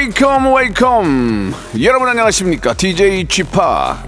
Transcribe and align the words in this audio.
Welcome 0.00 0.54
welcome. 0.54 1.54
여러분 1.82 2.08
안녕하십니까? 2.08 2.72
DJ 2.72 3.26
쥐파 3.28 4.02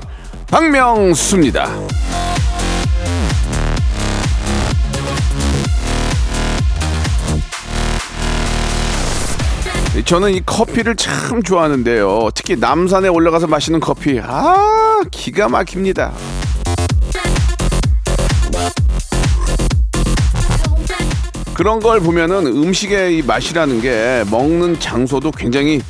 박명수입니다. 0.47 1.69
저는 10.07 10.33
이 10.33 10.41
커피를 10.47 10.97
참 10.97 11.43
좋아하는데요. 11.43 12.31
특히 12.35 12.57
남산에 12.57 13.09
올라가서 13.09 13.47
마시는 13.47 13.81
커피. 13.81 14.19
아 14.19 15.03
기가 15.11 15.51
막힙니다 15.51 16.13
그런 21.63 21.79
걸 21.79 22.01
보면은 22.01 22.49
음식의 22.49 23.19
이 23.19 23.23
맛이라는 23.23 23.81
게 23.83 24.25
먹는 24.33 24.81
장소도 24.81 25.31
굉장히 25.31 25.81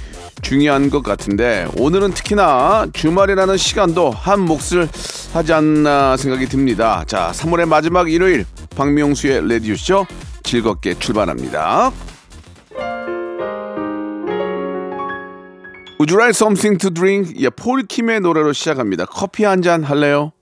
중요한 0.42 0.90
것 0.90 1.02
같은데 1.02 1.66
오늘은 1.78 2.10
특히나 2.10 2.88
주말이라는 2.92 3.56
시간도 3.56 4.10
한 4.10 4.40
몫을 4.40 4.86
하지 5.32 5.54
않나 5.54 6.18
생각이 6.18 6.44
듭니다. 6.44 7.04
자, 7.06 7.32
3월의 7.34 7.68
마지막 7.68 8.12
일요일 8.12 8.44
박명수의 8.76 9.48
레디오쇼 9.48 10.04
즐겁게 10.42 10.92
출발합니다. 10.98 11.90
Like 15.98 16.32
something 16.32 16.78
to 16.82 16.90
drink? 16.90 17.32
예, 17.42 17.48
폴킴의 17.48 18.20
노래로 18.20 18.52
시작합니다. 18.52 19.06
커피 19.06 19.44
한 19.44 19.62
잔 19.62 19.84
할래요? 19.84 20.32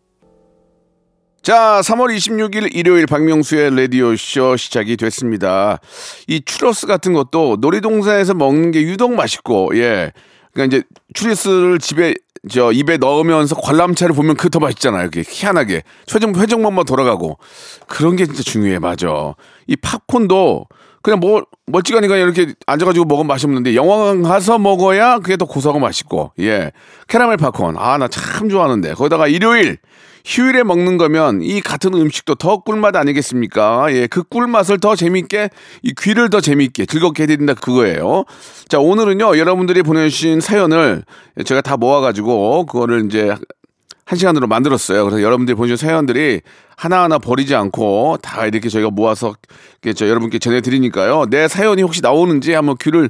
자, 1.43 1.81
3월 1.83 2.15
26일 2.15 2.75
일요일 2.75 3.07
박명수의 3.07 3.75
라디오쇼 3.75 4.57
시작이 4.59 4.97
됐습니다. 4.99 5.79
이 6.29 6.43
추러스 6.45 6.87
같은 6.87 7.15
것도 7.15 7.57
놀이동산에서 7.61 8.35
먹는 8.35 8.73
게 8.73 8.83
유독 8.83 9.15
맛있고, 9.15 9.71
예. 9.77 10.13
그러니까 10.53 10.77
이제 10.77 10.87
추러스를 11.15 11.79
집에, 11.79 12.15
저, 12.51 12.73
입에 12.73 12.99
넣으면서 12.99 13.55
관람차를 13.57 14.15
보면 14.15 14.37
그게 14.37 14.51
더 14.51 14.59
맛있잖아요. 14.59 15.01
이렇게 15.03 15.23
희한하게. 15.27 15.83
회전, 16.15 16.37
회전목만 16.37 16.85
돌아가고. 16.85 17.39
그런 17.87 18.17
게 18.17 18.27
진짜 18.27 18.43
중요해, 18.43 18.79
맞아. 18.79 19.35
이 19.67 19.77
팝콘도 19.77 20.67
그냥 21.01 21.21
뭐, 21.21 21.45
멀찌감니가 21.65 22.19
이렇게 22.19 22.53
앉아가지고 22.67 23.07
먹으면 23.07 23.27
맛이 23.29 23.47
없는데 23.47 23.75
영화관 23.75 24.23
가서 24.23 24.59
먹어야 24.59 25.21
그게 25.21 25.39
더 25.39 25.47
고소하고 25.47 25.81
맛있고, 25.81 26.33
예. 26.39 26.73
캐러멜 27.09 27.39
팝콘. 27.39 27.79
아, 27.79 27.97
나 27.97 28.09
참 28.09 28.51
좋아하는데. 28.51 28.93
거기다가 28.93 29.27
일요일, 29.27 29.79
휴일에 30.25 30.63
먹는 30.63 30.99
거면 30.99 31.43
이 31.43 31.61
같은 31.61 31.95
음식도 31.95 32.37
더 32.37 32.59
꿀맛 32.59 32.97
아니겠습니까? 32.97 33.87
예, 33.93 34.07
그 34.07 34.23
꿀맛을 34.23 34.79
더 34.79 34.95
재밌게, 34.97 35.51
이 35.83 35.95
귀를 35.99 36.31
더 36.31 36.41
재밌게, 36.41 36.87
즐겁게 36.87 37.25
해드린다 37.25 37.55
그거예요. 37.55 38.25
자, 38.69 38.79
오늘은요, 38.79 39.39
여러분들이 39.39 39.83
보내주신 39.83 40.41
사연을 40.41 41.05
제가 41.45 41.61
다 41.61 41.77
모아가지고, 41.77 42.67
그거를 42.67 43.07
이제 43.07 43.35
한 44.05 44.19
시간으로 44.19 44.49
만들었어요. 44.49 45.05
그래서 45.05 45.23
여러분들이 45.23 45.55
보내주신 45.55 45.87
사연들이 45.89 46.41
하나하나 46.77 47.19
버리지 47.19 47.55
않고 47.55 48.19
다 48.21 48.45
이렇게 48.45 48.69
저희가 48.69 48.91
모아서 48.91 49.35
저 49.95 50.09
여러분께 50.09 50.41
전해드리니까요. 50.41 51.27
내 51.31 51.47
사연이 51.47 51.83
혹시 51.83 52.01
나오는지 52.03 52.53
한번 52.53 52.77
귀를 52.81 53.09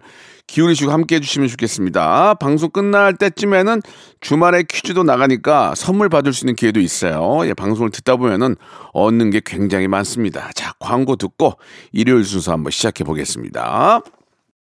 기울이시고 0.50 0.91
함께 0.91 1.16
해주시면 1.16 1.49
좋겠습니다. 1.49 2.34
방송 2.34 2.71
끝날 2.71 3.15
때쯤에는 3.15 3.83
주말에 4.21 4.65
퀴즈도 4.65 5.05
나가니까 5.05 5.75
선물 5.77 6.09
받을 6.09 6.33
수 6.33 6.44
있는 6.44 6.56
기회도 6.56 6.81
있어요. 6.81 7.47
예, 7.47 7.55
방송을 7.55 7.91
듣다 7.91 8.16
보면은 8.16 8.56
얻는 8.93 9.31
게 9.31 9.41
굉장히 9.44 9.87
많습니다. 9.87 10.50
자, 10.55 10.72
광고 10.81 11.15
듣고 11.15 11.55
일요일 11.93 12.25
순서 12.25 12.53
한번 12.53 12.72
시작해 12.72 13.05
보겠습니다. 13.05 14.03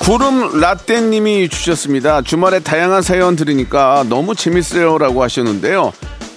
구름 0.00 0.60
라떼님이 0.60 1.48
주셨습니다. 1.48 2.22
주말에 2.22 2.58
다양한 2.60 3.02
사연 3.02 3.36
들으니까 3.36 4.04
너무 4.08 4.34
재밌어요라고 4.34 5.22
하셨는데요. 5.22 5.92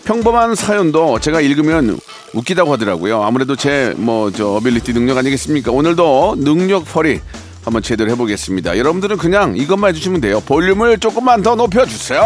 평범한 0.06 0.54
사연도 0.56 1.20
제가 1.20 1.40
읽으면 1.42 1.98
웃기다고 2.34 2.74
하더라고요. 2.74 3.24
아무래도 3.24 3.56
제 3.56 3.94
뭐 3.98 4.32
저 4.36 4.50
어빌리티 4.50 4.94
능력 4.94 5.18
아니겠습니까? 5.18 5.72
오늘도 5.72 6.36
능력 6.40 6.86
벌이 6.86 7.22
한번 7.64 7.82
제대로 7.82 8.12
해보겠습니다. 8.12 8.78
여러분들은 8.78 9.18
그냥 9.18 9.56
이것만 9.56 9.92
해주시면 9.92 10.20
돼요. 10.22 10.42
볼륨을 10.42 11.00
조금만 11.00 11.42
더 11.42 11.56
높여주세요. 11.56 12.22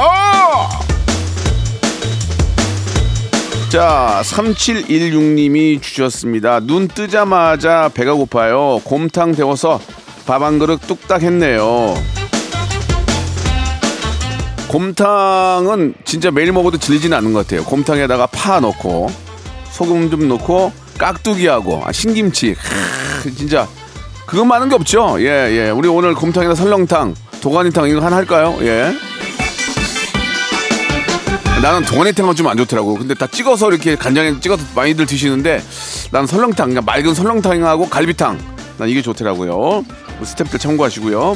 자, 3.69 4.21
3716님이 4.23 5.81
주셨습니다. 5.81 6.61
눈 6.61 6.87
뜨자마자 6.87 7.91
배가 7.93 8.13
고파요. 8.13 8.81
곰탕 8.85 9.33
데워서 9.33 9.79
밥 10.27 10.41
한 10.43 10.59
그릇 10.59 10.79
뚝딱 10.85 11.23
했네요. 11.23 11.95
곰탕은 14.67 15.95
진짜 16.03 16.29
매일 16.31 16.51
먹어도 16.51 16.77
질리지는 16.77 17.17
않는 17.17 17.31
것 17.33 17.47
같아요. 17.47 17.63
곰탕에다가 17.63 18.27
파 18.27 18.59
넣고 18.59 19.09
소금 19.71 20.11
좀 20.11 20.27
넣고 20.27 20.71
깍두기하고 20.97 21.83
아, 21.85 21.91
신김치 21.91 22.55
크, 23.23 23.33
진짜 23.35 23.67
그거 24.25 24.43
많은 24.43 24.67
게 24.67 24.75
없죠. 24.75 25.15
예, 25.21 25.25
예. 25.51 25.69
우리 25.69 25.87
오늘 25.87 26.13
곰탕이나 26.13 26.53
설렁탕, 26.55 27.15
도가니탕 27.41 27.87
이거 27.87 28.01
하나 28.01 28.17
할까요? 28.17 28.57
예. 28.61 28.93
나는 31.61 31.83
도가니탕은 31.85 32.35
좀 32.35 32.47
안 32.47 32.57
좋더라고. 32.57 32.95
근데 32.95 33.13
다 33.13 33.25
찍어서 33.27 33.69
이렇게 33.69 33.95
간장에 33.95 34.39
찍어서 34.41 34.63
많이들 34.75 35.05
드시는데 35.05 35.63
나는 36.11 36.27
설렁탕, 36.27 36.69
그러니까 36.69 36.81
맑은 36.81 37.13
설렁탕하고 37.13 37.87
갈비탕. 37.89 38.37
난 38.77 38.89
이게 38.89 39.01
좋더라고요. 39.01 39.85
우리 40.19 40.25
스탭들 40.25 40.59
참고하시고요. 40.59 41.35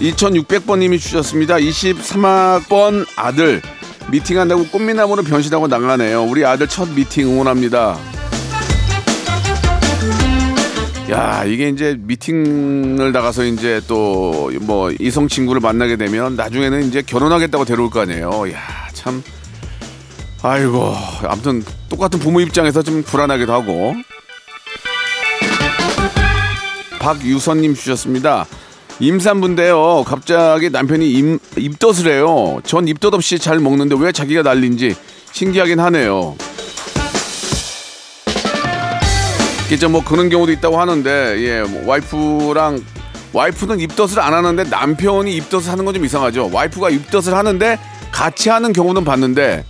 2600번님이 0.00 0.98
주셨습니다. 1.00 1.56
23학번 1.56 3.06
아들 3.16 3.62
미팅한다고 4.10 4.66
꽃미남으로 4.68 5.22
변신하고 5.22 5.66
나가네요. 5.68 6.24
우리 6.24 6.44
아들 6.44 6.68
첫 6.68 6.88
미팅 6.94 7.28
응원합니다. 7.28 7.96
야 11.10 11.44
이게 11.44 11.68
이제 11.68 11.96
미팅을 12.00 13.12
나가서 13.12 13.44
이제 13.44 13.80
또 13.86 14.34
뭐 14.60 14.90
이성 15.00 15.26
친구를 15.28 15.60
만나게 15.60 15.96
되면 15.96 16.36
나중에는 16.36 16.84
이제 16.84 17.02
결혼하겠다고 17.02 17.64
데려올 17.64 17.90
거 17.90 18.00
아니에요. 18.00 18.30
야 18.52 18.84
참 18.94 19.22
아이고 20.42 20.94
아무튼 21.24 21.62
똑같은 21.90 22.18
부모 22.20 22.40
입장에서 22.40 22.82
좀 22.82 23.02
불안하기도 23.02 23.52
하고 23.52 23.94
박유선님 27.04 27.74
주셨습니다. 27.74 28.46
임산부인데요. 28.98 30.04
갑자기 30.06 30.70
남편이 30.70 31.10
입, 31.10 31.38
입덧을 31.58 32.10
해요. 32.10 32.60
전 32.64 32.88
입덧 32.88 33.12
없이 33.12 33.38
잘 33.38 33.58
먹는데 33.58 33.94
왜 33.98 34.10
자기가 34.10 34.40
난린지 34.42 34.96
신기하긴 35.32 35.80
하네요. 35.80 36.34
진짜 39.68 39.88
뭐 39.88 40.02
그런 40.02 40.30
경우도 40.30 40.50
있다고 40.52 40.80
하는데 40.80 41.10
예 41.40 41.62
뭐 41.64 41.82
와이프랑 41.88 42.82
와이프는 43.34 43.80
입덧을 43.80 44.20
안 44.20 44.32
하는데 44.32 44.64
남편이 44.64 45.36
입덧을 45.36 45.68
하는 45.72 45.84
건 45.84 45.94
좀 45.94 46.04
이상하죠. 46.06 46.48
와이프가 46.52 46.88
입덧을 46.88 47.34
하는데 47.34 47.78
같이 48.12 48.48
하는 48.48 48.72
경우는 48.72 49.04
봤는데 49.04 49.64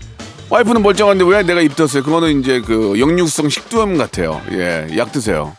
와이프는 0.50 0.82
멀쩡한데 0.84 1.25
왜 1.26 1.42
내가 1.42 1.62
입덧을? 1.62 2.02
그거는 2.04 2.40
이제 2.40 2.60
그 2.64 2.94
역류성 3.00 3.48
식도염 3.48 3.96
같아요. 3.96 4.40
예, 4.52 4.86
약 4.96 5.10
드세요. 5.10 5.56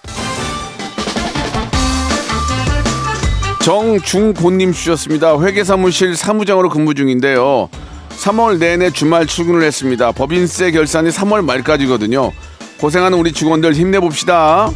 정중곤님 3.65 4.73
주셨습니다. 4.73 5.39
회계사무실 5.41 6.15
사무장으로 6.15 6.69
근무 6.69 6.93
중인데요. 6.93 7.67
3월 8.09 8.59
내내 8.59 8.91
주말 8.91 9.25
출근을 9.25 9.63
했습니다. 9.63 10.11
법인세 10.11 10.69
결산이 10.69 11.09
3월 11.09 11.43
말까지거든요. 11.43 12.31
고생하는 12.79 13.17
우리 13.17 13.31
직원들 13.31 13.73
힘내봅시다. 13.73 14.69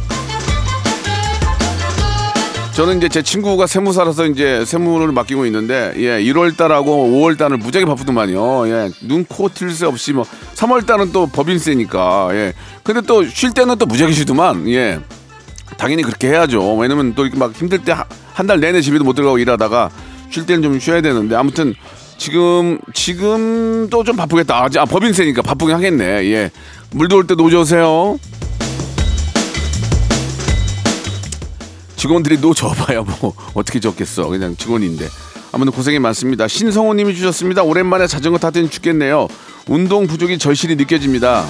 저는 2.74 2.96
이제 2.96 3.08
제 3.08 3.22
친구가 3.22 3.68
세무사라서 3.68 4.26
이제 4.26 4.64
세무를 4.64 5.12
맡기고 5.12 5.46
있는데 5.46 5.92
예 5.98 6.18
1월 6.24 6.56
달하고 6.56 7.10
5월 7.10 7.38
달을 7.38 7.58
무지하게 7.58 7.86
바쁘더만요. 7.86 8.66
예 8.70 8.90
눈코 9.02 9.50
틀 9.50 9.70
새 9.72 9.86
없이 9.86 10.12
뭐 10.12 10.24
3월 10.56 10.84
달은 10.84 11.12
또 11.12 11.28
법인세니까 11.28 12.30
예 12.32 12.54
근데 12.82 13.02
또 13.02 13.22
쉴 13.24 13.52
때는 13.52 13.78
또 13.78 13.86
무지하게 13.86 14.12
쉬더만 14.14 14.68
예 14.70 14.98
당연히 15.78 16.02
그렇게 16.02 16.26
해야죠. 16.30 16.74
왜냐면 16.76 17.14
또 17.14 17.22
이렇게 17.24 17.38
막 17.38 17.52
힘들 17.52 17.78
때 17.78 17.94
한 18.34 18.46
달 18.46 18.60
내내 18.60 18.80
집에도 18.80 19.04
못 19.04 19.14
들어가고 19.14 19.38
일하다가 19.38 19.90
쉴 20.30 20.46
때는 20.46 20.62
좀 20.62 20.78
쉬어야 20.80 21.00
되는데 21.00 21.34
아무튼 21.36 21.74
지금 22.18 22.78
지금도 22.94 24.04
좀 24.04 24.16
바쁘겠다. 24.16 24.54
아, 24.56 24.68
아 24.78 24.84
법인세니까 24.84 25.42
바쁘긴 25.42 25.74
하겠네. 25.76 26.04
예. 26.32 26.50
물도 26.92 27.16
올때 27.16 27.34
노져오세요. 27.34 28.18
직원들이 31.96 32.40
노 32.40 32.54
져봐야 32.54 33.02
뭐 33.02 33.34
어떻게 33.54 33.78
졌겠어. 33.80 34.26
그냥 34.28 34.56
직원인데. 34.56 35.06
아무튼 35.52 35.72
고생이 35.72 35.98
많습니다. 35.98 36.46
신성호님이 36.48 37.14
주셨습니다. 37.14 37.62
오랜만에 37.62 38.06
자전거 38.06 38.38
타더니 38.38 38.68
죽겠네요. 38.70 39.28
운동 39.68 40.06
부족이 40.06 40.38
절실히 40.38 40.76
느껴집니다 40.76 41.44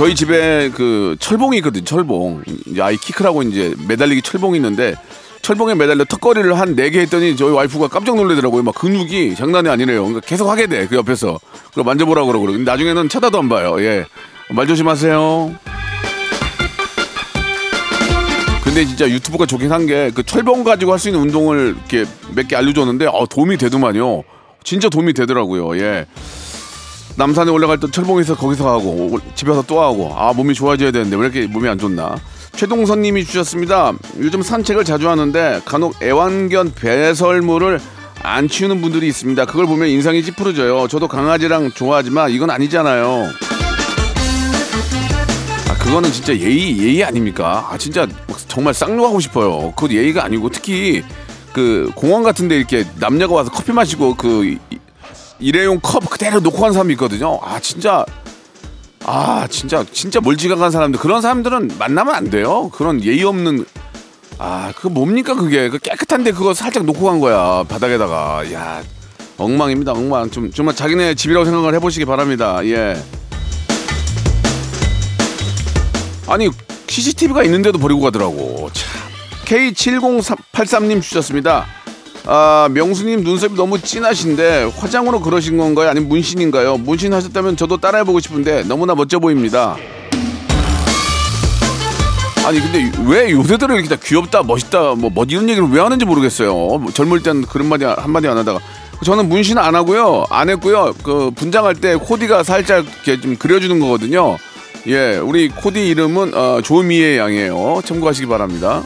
저희 0.00 0.14
집에 0.14 0.70
그 0.70 1.14
철봉이 1.20 1.58
있거든 1.58 1.84
철봉. 1.84 2.42
이제 2.68 2.80
아이 2.80 2.96
키크라고 2.96 3.42
이제 3.42 3.74
매달리기 3.86 4.22
철봉이 4.22 4.56
있는데 4.56 4.94
철봉에 5.42 5.74
매달려 5.74 6.04
턱걸이를 6.06 6.58
한 6.58 6.74
네 6.74 6.88
개 6.88 7.00
했더니 7.00 7.36
저희 7.36 7.52
와이프가 7.52 7.88
깜짝 7.88 8.16
놀래더라고요. 8.16 8.62
막 8.62 8.74
근육이 8.74 9.34
장난이 9.34 9.68
아니래요. 9.68 10.02
그러니까 10.04 10.26
계속 10.26 10.48
하게 10.48 10.66
돼 10.68 10.86
그 10.86 10.96
옆에서. 10.96 11.38
그거 11.68 11.82
만져보라고 11.84 12.32
그러고 12.32 12.50
나중에는 12.56 13.10
쳐다도 13.10 13.38
안 13.40 13.48
봐요. 13.50 13.76
예 13.82 14.06
말 14.52 14.66
조심하세요. 14.66 15.54
근데 18.64 18.84
진짜 18.86 19.06
유튜브가 19.08 19.44
좋긴 19.46 19.70
한 19.70 19.86
게 19.86 20.10
그 20.14 20.22
철봉 20.24 20.64
가지고 20.64 20.92
할 20.92 20.98
수 20.98 21.08
있는 21.08 21.20
운동을 21.20 21.76
이렇게 21.76 22.10
몇 22.34 22.48
개 22.48 22.56
알려줬는데 22.56 23.06
어, 23.06 23.26
도움이 23.28 23.58
되더만요. 23.58 24.22
진짜 24.64 24.88
도움이 24.88 25.12
되더라고요. 25.12 25.76
예. 25.78 26.06
남산에 27.20 27.50
올라갈 27.50 27.78
때 27.78 27.86
철봉에서 27.90 28.34
거기서 28.34 28.66
하고 28.66 29.18
집에서 29.34 29.62
또 29.66 29.82
하고 29.82 30.10
아 30.16 30.32
몸이 30.32 30.54
좋아져야 30.54 30.90
되는데 30.90 31.16
왜 31.16 31.24
이렇게 31.24 31.46
몸이 31.46 31.68
안 31.68 31.76
좋나? 31.76 32.16
최동선님이 32.56 33.26
주셨습니다. 33.26 33.92
요즘 34.20 34.40
산책을 34.40 34.86
자주 34.86 35.06
하는데 35.06 35.60
간혹 35.66 36.02
애완견 36.02 36.72
배설물을 36.72 37.78
안 38.22 38.48
치우는 38.48 38.80
분들이 38.80 39.06
있습니다. 39.08 39.44
그걸 39.44 39.66
보면 39.66 39.88
인상이 39.88 40.22
찌푸러져요. 40.22 40.88
저도 40.88 41.08
강아지랑 41.08 41.72
좋아하지만 41.72 42.30
이건 42.30 42.48
아니잖아요. 42.48 43.28
그거는 45.78 46.10
진짜 46.12 46.34
예의 46.34 46.78
예의 46.78 47.04
아닙니까? 47.04 47.68
아 47.70 47.76
진짜 47.76 48.06
정말 48.48 48.72
쌍욕하고 48.72 49.20
싶어요. 49.20 49.74
그거 49.76 49.92
예의가 49.92 50.24
아니고 50.24 50.48
특히 50.48 51.02
그 51.52 51.90
공원 51.94 52.22
같은데 52.22 52.56
이렇게 52.56 52.86
남녀가 52.98 53.34
와서 53.34 53.50
커피 53.50 53.72
마시고 53.72 54.14
그 54.14 54.56
일회용 55.40 55.80
컵 55.80 56.08
그대로 56.08 56.40
놓고 56.40 56.60
간 56.60 56.72
사람이 56.72 56.92
있거든요. 56.94 57.38
아 57.42 57.58
진짜 57.60 58.04
아 59.04 59.46
진짜 59.50 59.84
진짜 59.92 60.20
멀지각한 60.20 60.70
사람들 60.70 61.00
그런 61.00 61.22
사람들은 61.22 61.72
만나면 61.78 62.14
안 62.14 62.30
돼요. 62.30 62.70
그런 62.70 63.02
예의 63.02 63.24
없는 63.24 63.64
아 64.38 64.72
그거 64.76 64.88
뭡니까 64.88 65.34
그게 65.34 65.68
그 65.68 65.78
깨끗한데 65.78 66.32
그거 66.32 66.54
살짝 66.54 66.84
놓고 66.84 67.04
간 67.04 67.20
거야 67.20 67.64
바닥에다가 67.68 68.50
야 68.52 68.82
엉망입니다 69.36 69.92
엉망 69.92 70.30
좀 70.30 70.50
정말 70.50 70.74
자기네 70.74 71.14
집이라고 71.14 71.44
생각을 71.44 71.74
해보시기 71.74 72.06
바랍니다 72.06 72.60
예. 72.64 72.96
아니 76.26 76.48
CCTV가 76.86 77.44
있는데도 77.44 77.78
버리고 77.78 78.00
가더라고. 78.00 78.70
참. 78.72 78.88
K7083님 79.44 81.02
주셨습니다. 81.02 81.66
아, 82.26 82.68
명수님 82.72 83.22
눈썹이 83.22 83.54
너무 83.54 83.80
진하신데 83.80 84.72
화장으로 84.76 85.20
그러신 85.20 85.56
건가요? 85.56 85.88
아니면 85.88 86.08
문신인가요? 86.08 86.78
문신 86.78 87.12
하셨다면 87.12 87.56
저도 87.56 87.78
따라해보고 87.78 88.20
싶은데 88.20 88.64
너무나 88.64 88.94
멋져 88.94 89.18
보입니다. 89.18 89.76
아니 92.44 92.58
근데 92.58 92.90
왜 93.06 93.30
요새들은 93.30 93.74
이렇게 93.74 93.88
다 93.88 93.96
귀엽다 94.02 94.42
멋있다 94.42 94.94
뭐, 94.94 95.10
뭐 95.10 95.26
이런 95.28 95.48
얘기를 95.48 95.68
왜 95.68 95.78
하는지 95.78 96.06
모르겠어요 96.06 96.54
뭐 96.54 96.90
젊을 96.90 97.22
땐 97.22 97.42
그런 97.42 97.68
마디 97.68 97.84
한마디 97.84 98.28
안 98.28 98.38
하다가 98.38 98.58
저는 99.04 99.28
문신 99.28 99.58
안 99.58 99.74
하고요 99.74 100.24
안 100.30 100.48
했고요 100.48 100.94
그 101.02 101.30
분장할 101.36 101.74
때 101.74 101.96
코디가 101.96 102.42
살짝 102.42 102.86
이렇게 103.04 103.20
좀 103.20 103.36
그려주는 103.36 103.78
거거든요 103.78 104.38
예, 104.86 105.18
우리 105.18 105.48
코디 105.48 105.88
이름은 105.88 106.34
어, 106.34 106.60
조미의 106.62 107.18
양이에요. 107.18 107.82
참고하시기 107.84 108.26
바랍니다. 108.26 108.82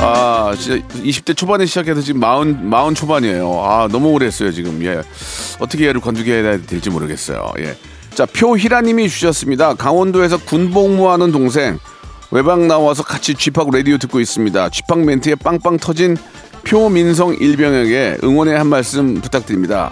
아, 0.00 0.54
진짜 0.58 0.86
20대 0.88 1.36
초반에 1.36 1.66
시작해서 1.66 2.00
지금 2.00 2.20
40, 2.20 2.70
40 2.70 2.94
초반이에요. 2.94 3.60
아, 3.64 3.88
너무 3.90 4.10
오래 4.10 4.26
했어요, 4.26 4.52
지금. 4.52 4.82
예. 4.84 5.02
어떻게 5.58 5.86
얘를 5.86 6.00
해야 6.44 6.58
될지 6.60 6.88
모르겠어요. 6.90 7.52
예. 7.58 7.76
자, 8.14 8.24
표희라님이 8.26 9.08
주셨습니다. 9.08 9.74
강원도에서 9.74 10.38
군복무하는 10.38 11.32
동생. 11.32 11.78
외박 12.30 12.60
나와서 12.66 13.02
같이 13.02 13.34
쥐팍 13.34 13.70
라디오 13.72 13.96
듣고 13.98 14.20
있습니다. 14.20 14.68
쥐팍 14.68 15.00
멘트에 15.00 15.34
빵빵 15.36 15.78
터진 15.78 16.16
표민성 16.64 17.34
일병에게 17.40 18.18
응원의 18.22 18.56
한 18.56 18.66
말씀 18.66 19.20
부탁드립니다. 19.20 19.90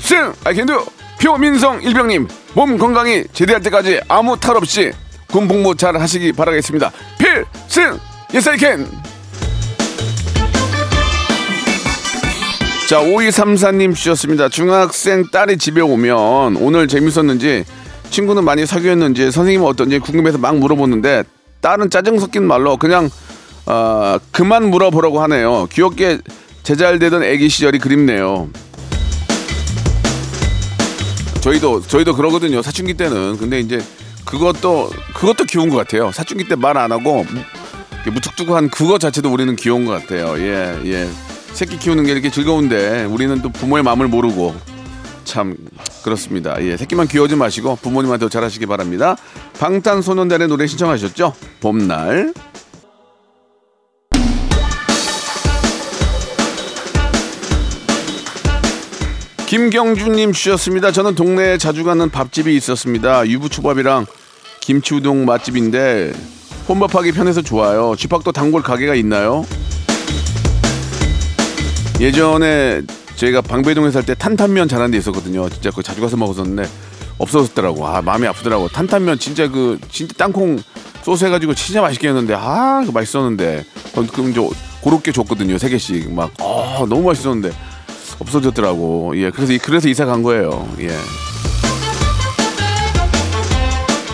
승! 0.00 0.32
아이캔두 0.44 0.86
표민성 1.20 1.82
일병님 1.82 2.28
몸 2.54 2.78
건강히 2.78 3.24
제대할 3.34 3.60
때까지 3.60 4.00
아무 4.08 4.38
탈 4.40 4.56
없이 4.56 4.90
군 5.30 5.46
복무 5.46 5.76
잘 5.76 5.96
하시기 6.00 6.32
바라겠습니다. 6.32 6.90
필승! 7.18 7.98
아이캔! 8.50 8.86
자, 12.88 13.00
5234님 13.00 13.94
주셨습니다. 13.94 14.48
중학생 14.48 15.26
딸이 15.30 15.58
집에 15.58 15.82
오면 15.82 16.56
오늘 16.56 16.88
재밌었는지 16.88 17.64
친구는 18.08 18.44
많이 18.44 18.64
사귀었는지 18.64 19.30
선생님은 19.30 19.66
어떤지 19.66 19.98
궁금해서 19.98 20.38
막 20.38 20.56
물어보는데 20.56 21.24
딸은 21.60 21.90
짜증 21.90 22.18
섞인 22.18 22.44
말로 22.44 22.78
그냥 22.78 23.10
어, 23.66 24.16
그만 24.32 24.70
물어보라고 24.70 25.20
하네요. 25.22 25.66
귀엽게 25.70 26.20
제잘되던 26.62 27.22
애기 27.24 27.50
시절이 27.50 27.78
그립네요. 27.80 28.48
저희도 31.42 31.82
저희도 31.82 32.14
그러거든요. 32.14 32.62
사춘기 32.62 32.94
때는. 32.94 33.36
근데 33.36 33.60
이제 33.60 33.82
그것도 34.28 34.90
그것도 35.14 35.44
귀여운 35.44 35.68
것 35.70 35.76
같아요. 35.76 36.12
사춘기 36.12 36.46
때 36.48 36.54
말 36.56 36.76
안 36.76 36.92
하고 36.92 37.24
무뚝뚝한 38.06 38.70
그거 38.70 38.98
자체도 38.98 39.30
우리는 39.32 39.54
귀여운 39.56 39.84
것 39.84 39.92
같아요. 39.92 40.38
예 40.38 40.78
예. 40.84 41.08
새끼 41.52 41.78
키우는 41.78 42.04
게 42.04 42.12
이렇게 42.12 42.30
즐거운데 42.30 43.04
우리는 43.04 43.40
또 43.42 43.48
부모의 43.50 43.82
마음을 43.82 44.06
모르고 44.08 44.54
참 45.24 45.56
그렇습니다. 46.04 46.56
예, 46.62 46.76
새끼만 46.76 47.08
귀여우지 47.08 47.36
마시고 47.36 47.76
부모님한테 47.76 48.28
잘하시기 48.28 48.64
바랍니다. 48.66 49.16
방탄소년단의 49.58 50.48
노래 50.48 50.66
신청하셨죠? 50.66 51.34
봄날. 51.60 52.32
김경주님 59.48 60.32
주셨습니다. 60.34 60.92
저는 60.92 61.14
동네에 61.14 61.56
자주 61.56 61.82
가는 61.82 62.10
밥집이 62.10 62.54
있었습니다. 62.56 63.26
유부초밥이랑 63.26 64.04
김치우동 64.60 65.24
맛집인데 65.24 66.12
혼밥하기 66.68 67.12
편해서 67.12 67.40
좋아요. 67.40 67.94
집합도 67.96 68.32
단골 68.32 68.60
가게가 68.62 68.94
있나요? 68.94 69.46
예전에 71.98 72.82
저희가 73.16 73.40
방배동에 73.40 73.90
살 73.90 74.02
때 74.02 74.14
탄탄면 74.14 74.68
잘하는 74.68 74.90
데 74.90 74.98
있었거든요. 74.98 75.48
진짜 75.48 75.70
그 75.70 75.82
자주 75.82 76.02
가서 76.02 76.18
먹었었는데 76.18 76.68
없어졌더라고. 77.16 77.86
아 77.86 78.02
마음이 78.02 78.26
아프더라고. 78.26 78.68
탄탄면 78.68 79.18
진짜 79.18 79.48
그 79.48 79.78
진짜 79.90 80.12
땅콩 80.18 80.58
소스 81.02 81.24
해가지고 81.24 81.54
진짜 81.54 81.80
맛있게 81.80 82.08
했는데 82.08 82.34
아 82.36 82.84
맛있었는데 82.92 83.64
그럼 84.12 84.34
저 84.34 84.50
고롭게 84.82 85.10
줬거든요. 85.10 85.56
세 85.56 85.70
개씩 85.70 86.12
막 86.12 86.32
아 86.38 86.84
너무 86.86 87.00
맛있었는데 87.04 87.50
없어졌더라고. 88.18 89.12
예, 89.16 89.30
그래서 89.30 89.52
그래서 89.62 89.88
이사 89.88 90.04
간 90.04 90.22
거예요. 90.22 90.68
예. 90.80 90.90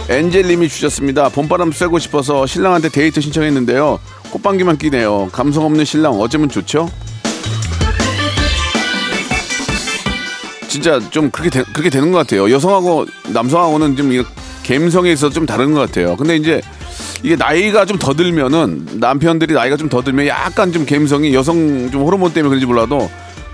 엔젤님이 0.09 0.69
주셨습니다. 0.69 1.31
봄바람 1.31 1.73
쐬고 1.73 1.99
싶어서 1.99 2.47
신랑한테 2.47 2.91
데이트 2.91 3.21
신청했는데요. 3.21 3.99
꽃방귀만 4.31 4.77
끼네요. 4.77 5.31
감성 5.33 5.65
없는 5.65 5.85
신랑 5.85 6.13
어쩌면 6.21 6.49
좋죠? 6.49 6.91
진짜 10.69 11.01
좀 11.11 11.31
그렇게 11.31 11.51
되, 11.51 11.63
그렇게 11.73 11.89
되는 11.89 12.11
것 12.13 12.19
같아요. 12.19 12.51
여성하고 12.51 13.07
남성하고는 13.33 13.97
좀 13.97 14.11
감성에 14.67 15.13
있어 15.13 15.31
좀 15.31 15.47
다른 15.47 15.73
것 15.73 15.81
같아요. 15.81 16.17
근데 16.17 16.37
이제 16.37 16.61
이게 17.23 17.37
나이가 17.37 17.85
좀 17.87 17.99
더 17.99 18.13
들면은 18.13 18.87
남편들이 18.95 19.55
나이가 19.55 19.77
좀 19.77 19.89
더 19.89 20.03
들면 20.03 20.27
약간 20.27 20.73
좀 20.73 20.85
감성이 20.85 21.33
여성 21.33 21.91
좀 21.91 22.03
호르몬 22.03 22.33
때문에 22.33 22.49
그런지 22.51 22.67
몰라도 22.67 23.09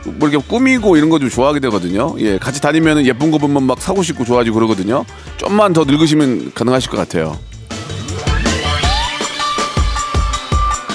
뭐 0.05 0.29
이렇게 0.29 0.45
꾸미고 0.47 0.97
이런 0.97 1.11
거 1.11 1.19
좀 1.19 1.29
좋아하게 1.29 1.61
되거든요. 1.61 2.15
예, 2.19 2.39
같이 2.39 2.61
다니면은 2.63 3.05
예쁜 3.07 3.31
거 3.31 3.39
보면 3.39 3.65
막 3.65 3.81
사고 3.81 4.03
싶고 4.03 4.25
좋아지고 4.25 4.55
그러거든요. 4.55 5.05
좀만 5.37 5.73
더 5.75 5.85
늙으시면 5.85 6.53
가능하실 6.55 6.91
것 6.91 6.97
같아요. 6.97 7.37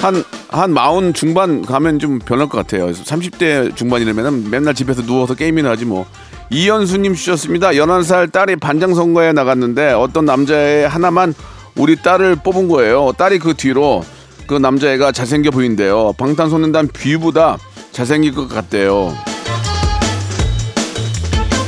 한, 0.02 0.22
한 0.48 0.72
마흔 0.72 1.14
중반 1.14 1.62
가면 1.62 1.98
좀 1.98 2.18
변할 2.18 2.48
것 2.48 2.58
같아요. 2.58 2.90
30대 2.90 3.74
중반이라면 3.76 4.50
맨날 4.50 4.74
집에서 4.74 5.02
누워서 5.02 5.34
게임이나 5.34 5.70
하지 5.70 5.84
뭐. 5.84 6.06
이현수님 6.50 7.14
주셨습니다. 7.14 7.70
11살 7.70 8.30
딸이 8.30 8.56
반장 8.56 8.94
선거에 8.94 9.32
나갔는데 9.32 9.92
어떤 9.92 10.24
남자애 10.26 10.84
하나만 10.84 11.34
우리 11.76 11.96
딸을 11.96 12.36
뽑은 12.36 12.68
거예요. 12.68 13.12
딸이 13.18 13.38
그 13.40 13.54
뒤로 13.54 14.04
그 14.46 14.54
남자애가 14.54 15.10
잘생겨 15.10 15.50
보인대요. 15.50 16.12
방탄소년단 16.18 16.88
뷔보다 16.88 17.58
잘생길 17.96 18.34
것 18.34 18.46
같대요. 18.46 19.16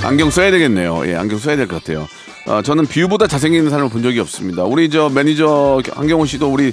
안경 0.04 0.28
써야 0.30 0.50
되겠네요. 0.50 1.02
예, 1.06 1.16
안경 1.16 1.38
써야 1.38 1.56
될 1.56 1.66
것 1.66 1.82
같아요. 1.82 2.06
어, 2.46 2.60
저는 2.60 2.84
뷔보다 2.84 3.26
잘생기는 3.26 3.70
사람을 3.70 3.90
본 3.90 4.02
적이 4.02 4.20
없습니다. 4.20 4.64
우리 4.64 4.90
저 4.90 5.08
매니저 5.08 5.80
한경호 5.90 6.26
씨도 6.26 6.52
우리 6.52 6.72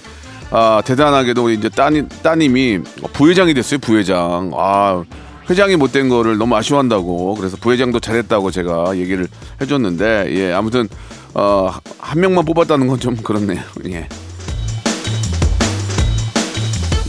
아, 0.52 0.82
대단하게도 0.86 1.46
우리 1.46 1.54
이제 1.56 1.70
따님, 1.70 2.10
따님이 2.22 2.80
부회장이 3.14 3.54
됐어요, 3.54 3.80
부회장. 3.80 4.52
아, 4.56 5.04
회장이 5.50 5.78
못 5.78 5.94
된 5.94 6.10
거를 6.10 6.38
너무 6.38 6.56
아쉬워한다고. 6.58 7.36
그래서 7.36 7.56
부회장도 7.56 8.02
잘했다고 8.02 8.52
제가 8.52 8.98
얘기를 8.98 9.28
해줬는데, 9.62 10.28
예, 10.36 10.52
아무튼, 10.54 10.90
어, 11.34 11.72
한 11.98 12.20
명만 12.20 12.44
뽑았다는 12.46 12.88
건 12.88 13.00
좀 13.00 13.16
그렇네요. 13.16 13.62
예. 13.88 14.08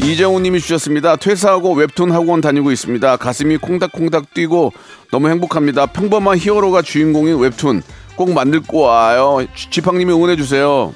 이정우 0.03 0.41
님이 0.41 0.61
주셨습니다. 0.61 1.17
퇴사하고 1.17 1.73
웹툰 1.75 2.12
학원 2.12 2.41
다니고 2.41 2.71
있습니다. 2.71 3.17
가슴이 3.17 3.57
콩닥콩닥 3.57 4.35
뛰고 4.35 4.73
너무 5.11 5.29
행복합니다. 5.29 5.87
평범한 5.87 6.38
히어로가 6.38 6.83
주인공인 6.83 7.38
웹툰 7.38 7.83
꼭 8.15 8.33
만들 8.33 8.62
거와요. 8.62 9.47
지팡님이 9.71 10.12
응원해 10.12 10.37
주세요. 10.37 10.93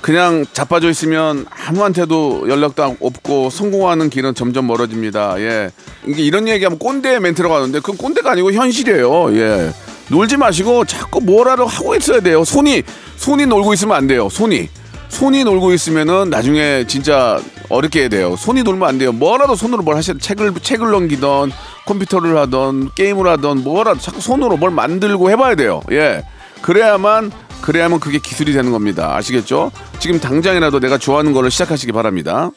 그냥 0.00 0.44
자빠져 0.52 0.90
있으면 0.90 1.46
아무한테도 1.48 2.50
연락도 2.50 2.96
없고 3.00 3.48
성공하는 3.48 4.10
길은 4.10 4.34
점점 4.34 4.66
멀어집니다. 4.66 5.40
예. 5.40 5.70
이게 6.06 6.22
이런 6.22 6.46
얘기하면 6.46 6.78
꼰대 6.78 7.20
멘트라고 7.20 7.54
하는데 7.54 7.78
그건 7.80 7.96
꼰대가 7.96 8.32
아니고 8.32 8.52
현실이에요. 8.52 9.34
예. 9.36 9.72
놀지 10.10 10.36
마시고 10.36 10.84
자꾸 10.84 11.20
뭐라도 11.22 11.64
하고 11.64 11.96
있어야 11.96 12.20
돼요. 12.20 12.44
손이 12.44 12.82
손이 13.16 13.46
놀고 13.46 13.72
있으면 13.72 13.96
안 13.96 14.06
돼요. 14.06 14.28
손이 14.28 14.68
손이 15.08 15.44
놀고 15.44 15.72
있으면은 15.72 16.30
나중에 16.30 16.84
진짜 16.86 17.40
어렵게 17.68 18.00
해야 18.00 18.08
돼요. 18.08 18.36
손이 18.36 18.62
놀면 18.62 18.88
안 18.88 18.98
돼요. 18.98 19.12
뭐라도 19.12 19.54
손으로 19.54 19.82
뭘 19.82 19.96
하셔 19.96 20.14
책을 20.14 20.52
책을 20.60 20.90
넘기던 20.90 21.52
컴퓨터를 21.86 22.36
하던 22.38 22.90
게임을 22.94 23.28
하던 23.28 23.62
뭐라도 23.62 24.00
자꾸 24.00 24.20
손으로 24.20 24.56
뭘 24.56 24.70
만들고 24.70 25.30
해봐야 25.30 25.54
돼요. 25.54 25.82
예. 25.92 26.24
그래야만 26.62 27.30
그래야만 27.62 28.00
그게 28.00 28.18
기술이 28.18 28.52
되는 28.52 28.72
겁니다. 28.72 29.14
아시겠죠? 29.16 29.70
지금 29.98 30.20
당장이라도 30.20 30.80
내가 30.80 30.98
좋아하는 30.98 31.32
거를 31.32 31.50
시작하시기 31.50 31.92
바랍니다. 31.92 32.50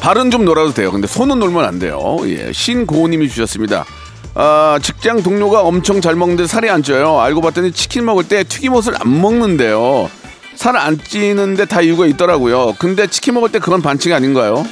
발은 0.00 0.30
좀 0.30 0.44
놀아도 0.44 0.72
돼요. 0.74 0.92
근데 0.92 1.06
손은 1.06 1.38
놀면 1.38 1.64
안 1.64 1.78
돼요. 1.78 2.18
예. 2.24 2.52
신고우님이 2.52 3.28
주셨습니다. 3.28 3.84
아, 4.34 4.78
직장 4.82 5.22
동료가 5.22 5.60
엄청 5.60 6.00
잘 6.00 6.16
먹는데 6.16 6.46
살이 6.46 6.68
안 6.68 6.82
쪄요. 6.82 7.20
알고 7.20 7.40
봤더니 7.40 7.72
치킨 7.72 8.04
먹을 8.04 8.24
때 8.26 8.42
튀김옷을 8.44 8.94
안 9.00 9.20
먹는데요. 9.20 10.10
살 10.56 10.76
안 10.76 10.98
찌는데 10.98 11.66
다 11.66 11.80
이유가 11.80 12.06
있더라고요. 12.06 12.74
근데 12.78 13.06
치킨 13.06 13.34
먹을 13.34 13.50
때 13.50 13.58
그건 13.58 13.82
반칙 13.82 14.12
아닌가요? 14.12 14.64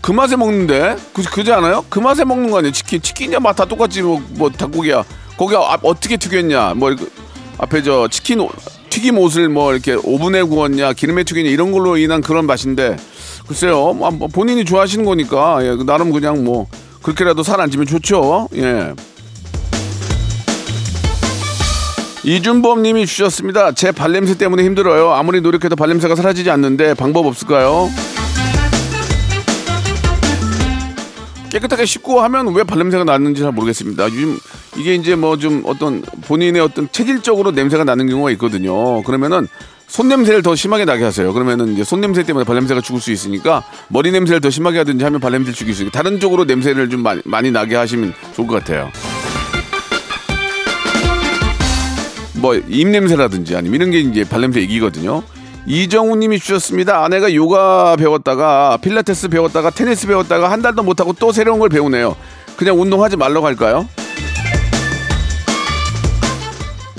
그 0.00 0.12
맛에 0.12 0.36
먹는데 0.36 0.96
그, 1.14 1.22
그지 1.22 1.50
않아요? 1.52 1.84
그 1.88 1.98
맛에 1.98 2.24
먹는 2.24 2.50
거 2.50 2.58
아니에요? 2.58 2.72
치킨 2.72 3.00
치킨이야 3.00 3.40
맛 3.40 3.56
다 3.56 3.64
똑같지 3.64 4.02
뭐, 4.02 4.22
뭐 4.32 4.50
닭고기야 4.50 5.02
거기 5.38 5.56
아, 5.56 5.78
어떻게 5.82 6.18
튀겼냐 6.18 6.74
뭐 6.76 6.90
이렇게 6.90 7.06
앞에 7.56 7.82
저 7.82 8.06
치킨 8.08 8.40
오- 8.40 8.50
튀김 8.90 9.16
옷을 9.18 9.48
뭐 9.48 9.72
이렇게 9.72 9.94
오븐에 9.94 10.42
구웠냐 10.42 10.92
기름에 10.92 11.24
튀겼냐 11.24 11.48
이런 11.48 11.72
걸로 11.72 11.96
인한 11.96 12.20
그런 12.20 12.44
맛인데 12.46 12.96
글쎄요 13.46 13.92
뭐, 13.92 14.10
뭐 14.10 14.28
본인이 14.28 14.64
좋아하시는 14.64 15.04
거니까 15.04 15.58
예, 15.64 15.76
나름 15.84 16.12
그냥 16.12 16.44
뭐 16.44 16.66
그렇게라도 17.02 17.42
살 17.42 17.60
안 17.60 17.70
찌면 17.70 17.86
좋죠 17.86 18.48
예. 18.56 18.94
이준범 22.26 22.80
님이 22.82 23.04
주셨습니다. 23.04 23.72
제 23.72 23.92
발냄새 23.92 24.38
때문에 24.38 24.64
힘들어요. 24.64 25.10
아무리 25.12 25.42
노력해도 25.42 25.76
발냄새가 25.76 26.14
사라지지 26.16 26.50
않는데 26.50 26.94
방법 26.94 27.26
없을까요? 27.26 27.90
깨끗하게 31.50 31.84
씻고 31.84 32.22
하면 32.22 32.54
왜 32.54 32.64
발냄새가 32.64 33.04
나는지 33.04 33.42
잘 33.42 33.52
모르겠습니다. 33.52 34.04
요즘 34.06 34.38
이게 34.76 34.94
이제 34.94 35.14
뭐 35.14 35.36
좀 35.36 35.62
어떤 35.66 36.00
본인의 36.26 36.62
어떤 36.62 36.88
체질적으로 36.90 37.50
냄새가 37.50 37.84
나는 37.84 38.08
경우가 38.08 38.30
있거든요. 38.32 39.02
그러면은 39.02 39.46
손 39.94 40.08
냄새를 40.08 40.42
더 40.42 40.56
심하게 40.56 40.84
나게 40.84 41.04
하세요. 41.04 41.32
그러면은 41.32 41.72
이제 41.72 41.84
손 41.84 42.00
냄새 42.00 42.24
때문에 42.24 42.44
발냄새가 42.44 42.80
죽을 42.80 43.00
수 43.00 43.12
있으니까 43.12 43.62
머리 43.86 44.10
냄새를 44.10 44.40
더 44.40 44.50
심하게 44.50 44.78
하든지 44.78 45.04
하면 45.04 45.20
발냄새를 45.20 45.54
죽일 45.54 45.72
수 45.72 45.82
있으니까 45.82 45.96
다른 45.96 46.18
쪽으로 46.18 46.42
냄새를 46.46 46.90
좀 46.90 47.00
많이, 47.04 47.22
많이 47.24 47.52
나게 47.52 47.76
하시면 47.76 48.12
좋을 48.34 48.48
것 48.48 48.54
같아요. 48.54 48.90
뭐 52.40 52.56
입냄새라든지 52.56 53.54
아니면 53.54 53.76
이런 53.76 53.92
게 53.92 54.00
이제 54.00 54.24
발냄새 54.24 54.62
이기거든요. 54.62 55.22
이정우 55.64 56.16
님이 56.16 56.40
주셨습니다. 56.40 57.04
아내가 57.04 57.32
요가 57.32 57.94
배웠다가 57.94 58.78
필라테스 58.78 59.28
배웠다가 59.28 59.70
테니스 59.70 60.08
배웠다가 60.08 60.50
한 60.50 60.60
달도 60.60 60.82
못 60.82 60.98
하고 60.98 61.12
또 61.12 61.30
새로운 61.30 61.60
걸 61.60 61.68
배우네요. 61.68 62.16
그냥 62.56 62.80
운동하지 62.80 63.16
말라고 63.16 63.46
할까요? 63.46 63.88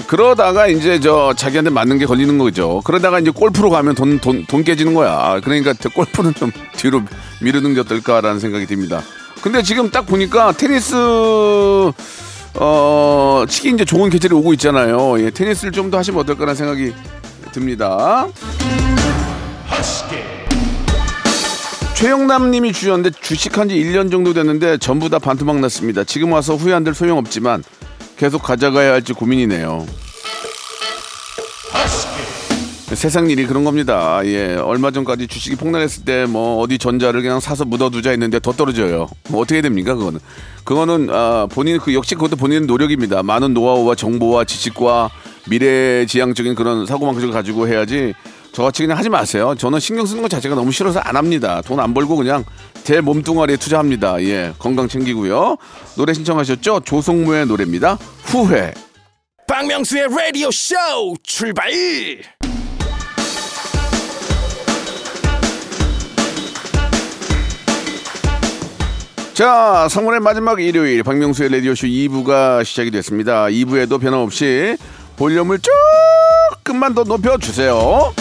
그러다가 0.07 0.67
이제 0.67 0.99
저 0.99 1.33
자기한테 1.35 1.71
맞는 1.71 1.97
게 1.97 2.05
걸리는 2.05 2.37
거죠. 2.37 2.81
그러다가 2.85 3.19
이제 3.19 3.31
골프로 3.31 3.69
가면 3.69 3.95
돈 3.95 4.19
돈 4.19 4.45
돈 4.45 4.63
깨지는 4.63 4.93
거야. 4.93 5.39
그러니까 5.43 5.73
골프는 5.93 6.33
좀 6.35 6.51
뒤로 6.77 7.01
미루는 7.41 7.73
게 7.73 7.79
어떨까라는 7.81 8.39
생각이 8.39 8.65
듭니다. 8.67 9.01
근데 9.41 9.61
지금 9.63 9.89
딱 9.89 10.05
보니까 10.05 10.51
테니스 10.53 10.95
어 12.57 13.45
치기 13.49 13.71
이제 13.71 13.83
좋은 13.85 14.09
계절이 14.09 14.33
오고 14.35 14.53
있잖아요. 14.53 15.19
예, 15.19 15.29
테니스를 15.31 15.71
좀 15.71 15.89
더 15.91 15.97
하시면 15.97 16.21
어떨까라는 16.21 16.55
생각이 16.55 16.93
듭니다. 17.51 18.27
최영남 21.95 22.51
님이 22.51 22.73
주셨는데 22.73 23.17
주식한 23.21 23.69
지 23.69 23.75
1년 23.75 24.11
정도 24.11 24.33
됐는데 24.33 24.77
전부 24.77 25.09
다 25.09 25.17
반토막 25.19 25.59
났습니다. 25.59 26.03
지금 26.03 26.31
와서 26.33 26.55
후회한들 26.55 26.93
소용없지만 26.93 27.63
계속 28.17 28.41
가져가야 28.43 28.93
할지 28.93 29.13
고민이네요. 29.13 29.85
세상 32.93 33.29
일이 33.29 33.45
그런 33.45 33.65
겁니다. 33.65 34.21
예, 34.25 34.55
얼마 34.55 34.89
전까지 34.91 35.27
주식이 35.27 35.57
폭락했을 35.57 36.05
때 36.05 36.25
뭐 36.25 36.59
어디 36.61 36.77
전자를 36.77 37.21
그냥 37.21 37.39
사서 37.39 37.65
묻어두자 37.65 38.11
했는데 38.11 38.39
더 38.39 38.51
떨어져요. 38.53 39.07
뭐 39.29 39.41
어떻게 39.41 39.61
됩니까 39.61 39.95
그거는? 39.95 40.19
그거는 40.63 41.09
아, 41.11 41.47
본인 41.51 41.77
그 41.77 41.93
역시 41.93 42.15
그것도 42.15 42.37
본인의 42.37 42.67
노력입니다. 42.67 43.21
많은 43.21 43.53
노하우와 43.53 43.95
정보와 43.95 44.45
지식과 44.45 45.09
미래지향적인 45.49 46.55
그런 46.55 46.85
사고방식을 46.85 47.31
가지고 47.33 47.67
해야지 47.67 48.13
저같이 48.55 48.83
그냥 48.83 48.97
하지 48.97 49.09
마세요. 49.09 49.53
저는 49.57 49.81
신경 49.81 50.05
쓰는 50.05 50.21
것 50.21 50.29
자체가 50.29 50.55
너무 50.55 50.71
싫어서 50.71 50.99
안 51.01 51.17
합니다. 51.17 51.61
돈 51.61 51.75
안 51.79 51.93
벌고 51.93 52.15
그냥 52.15 52.45
제 52.85 53.01
몸뚱아리에 53.01 53.57
투자합니다. 53.57 54.21
예, 54.23 54.53
건강 54.59 54.87
챙기고요. 54.87 55.57
노래 55.97 56.13
신청하셨죠? 56.13 56.79
조성무의 56.85 57.47
노래입니다. 57.47 57.97
후회. 58.23 58.73
박명수의 59.47 60.07
라디오 60.09 60.49
쇼 60.51 60.75
출발 61.21 61.69
자, 69.33 69.87
3월의 69.89 70.21
마지막 70.21 70.61
일요일 70.61 71.03
박명수의 71.03 71.49
라디오쇼 71.51 71.87
2부가 71.87 72.63
시작이 72.63 72.89
됐습니다. 72.91 73.45
2부에도 73.47 73.99
변함없이 73.99 74.77
볼륨을 75.17 75.59
조금만 76.57 76.93
더 76.93 77.03
높여주세요. 77.03 78.13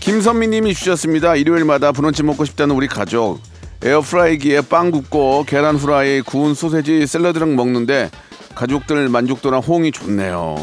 김선미 0.00 0.48
님이 0.48 0.74
주셨습니다. 0.74 1.34
일요일마다 1.36 1.92
브런치 1.92 2.22
먹고 2.22 2.44
싶다는 2.44 2.74
우리 2.74 2.86
가족. 2.86 3.40
에어프라이기에 3.82 4.62
빵 4.62 4.90
굽고 4.90 5.44
계란 5.46 5.76
후라이, 5.76 6.20
구운 6.20 6.54
소세지, 6.54 7.06
샐러드랑 7.06 7.56
먹는데 7.56 8.10
가족들 8.54 9.08
만족도랑 9.08 9.60
호응이 9.60 9.92
좋네요. 9.92 10.56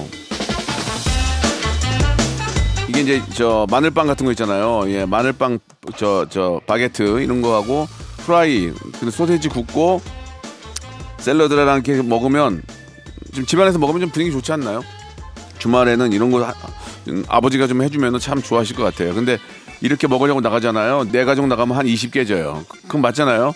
이게 2.88 3.02
이제 3.02 3.22
저 3.34 3.66
마늘빵 3.70 4.08
같은 4.08 4.26
거 4.26 4.32
있잖아요. 4.32 4.84
예, 4.92 5.06
마늘빵 5.06 5.60
저저 5.96 6.62
바게트 6.68 7.22
이런 7.22 7.42
거 7.42 7.56
하고 7.56 7.88
프라이, 8.26 8.72
소세지 9.12 9.50
굽고 9.50 10.02
샐러드랑 11.18 11.82
이렇게 11.86 12.02
먹으면 12.02 12.62
좀 13.32 13.46
집안에서 13.46 13.80
먹으면 13.80 14.02
좀 14.02 14.10
분위기 14.10 14.32
좋지 14.32 14.52
않나요? 14.52 14.82
주말에는 15.60 16.12
이런 16.12 16.32
거 16.32 16.44
하- 16.44 16.54
음, 17.08 17.24
아버지가 17.28 17.68
좀 17.68 17.82
해주면 17.82 18.20
참 18.20 18.42
좋아하실 18.42 18.76
것 18.76 18.84
같아요. 18.84 19.14
근데 19.14 19.38
이렇게 19.82 20.08
먹으려고 20.08 20.42
나가잖아요. 20.42 21.08
내 21.12 21.24
가족 21.26 21.48
나가면 21.48 21.78
한 21.78 21.88
20 21.88 22.12
깨져요. 22.12 22.64
그럼 22.88 23.02
맞잖아요. 23.02 23.54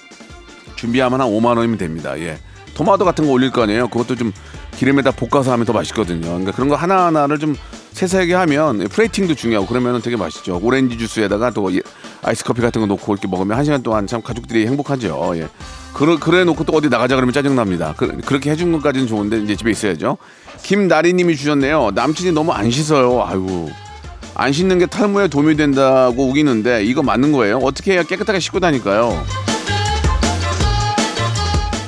준비하면 0.76 1.22
한 1.22 1.28
5만 1.30 1.58
원이면 1.58 1.78
됩니다. 1.78 2.18
예. 2.20 2.38
토마토 2.74 3.06
같은 3.06 3.26
거 3.26 3.32
올릴 3.32 3.52
거 3.52 3.64
아니에요. 3.64 3.88
그것도 3.88 4.16
좀 4.16 4.34
기름에다 4.78 5.12
볶아서 5.12 5.52
하면 5.54 5.66
더 5.66 5.74
맛있거든요. 5.74 6.22
그러니까 6.28 6.52
그런 6.52 6.68
거 6.68 6.76
하나하나를 6.76 7.40
좀 7.40 7.56
세세하게 7.96 8.34
하면 8.34 8.90
플레이팅도 8.90 9.36
중요하고 9.36 9.68
그러면 9.68 10.02
되게 10.02 10.18
맛있죠. 10.18 10.60
오렌지 10.62 10.98
주스에다가 10.98 11.52
또 11.52 11.74
예, 11.74 11.80
아이스 12.24 12.44
커피 12.44 12.62
같은 12.62 12.82
거 12.82 12.88
놓고 12.88 13.14
이렇게 13.14 13.26
먹으면 13.30 13.58
한 13.58 13.64
시간 13.64 13.82
동안 13.84 14.06
참 14.06 14.22
가족들이 14.22 14.68
행복하죠. 14.68 15.32
예. 15.36 15.48
그래, 15.94 16.18
그래 16.20 16.44
놓고 16.44 16.66
또 16.66 16.74
어디 16.74 16.90
나가자 16.90 17.16
그러면 17.16 17.32
짜증납니다. 17.32 17.94
그, 17.96 18.18
그렇게 18.26 18.52
해준 18.52 18.74
것까지는 18.74 19.08
좋은데 19.08 19.40
이제 19.40 19.56
집에 19.56 19.72
있어야죠. 19.72 20.18
김나리 20.62 21.14
님이 21.14 21.38
주셨네요. 21.38 21.92
남친이 21.96 22.34
너무 22.34 22.52
안 22.52 22.70
씻어요. 22.70 23.24
아이고. 23.26 23.72
안 24.34 24.52
씻는 24.52 24.78
게 24.78 24.86
탈모에 24.88 25.30
도움이 25.30 25.56
된다고 25.56 26.28
우기는데 26.28 26.84
이거 26.84 27.02
맞는 27.02 27.32
거예요? 27.32 27.60
어떻게 27.60 27.94
해야 27.94 28.04
깨끗하게 28.04 28.42
씻고 28.42 28.60
다닐까요? 28.60 29.24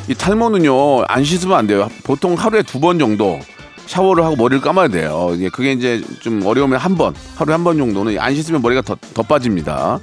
이 0.07 0.15
탈모는요 0.15 1.03
안 1.09 1.25
씻으면 1.25 1.57
안 1.57 1.67
돼요. 1.67 1.89
보통 2.05 2.35
하루에 2.35 2.61
두 2.63 2.79
번 2.79 2.97
정도 2.97 3.41
샤워를 3.87 4.23
하고 4.23 4.35
머리를 4.35 4.61
감아야 4.61 4.87
돼요. 4.89 5.31
이게 5.35 5.49
그게 5.49 5.71
이제 5.71 6.03
좀 6.21 6.45
어려우면 6.45 6.79
한 6.79 6.95
번, 6.95 7.13
하루에 7.35 7.53
한 7.53 7.63
번 7.63 7.77
정도는 7.77 8.19
안 8.19 8.35
씻으면 8.35 8.61
머리가 8.61 8.81
더, 8.81 8.95
더 9.13 9.23
빠집니다. 9.23 9.99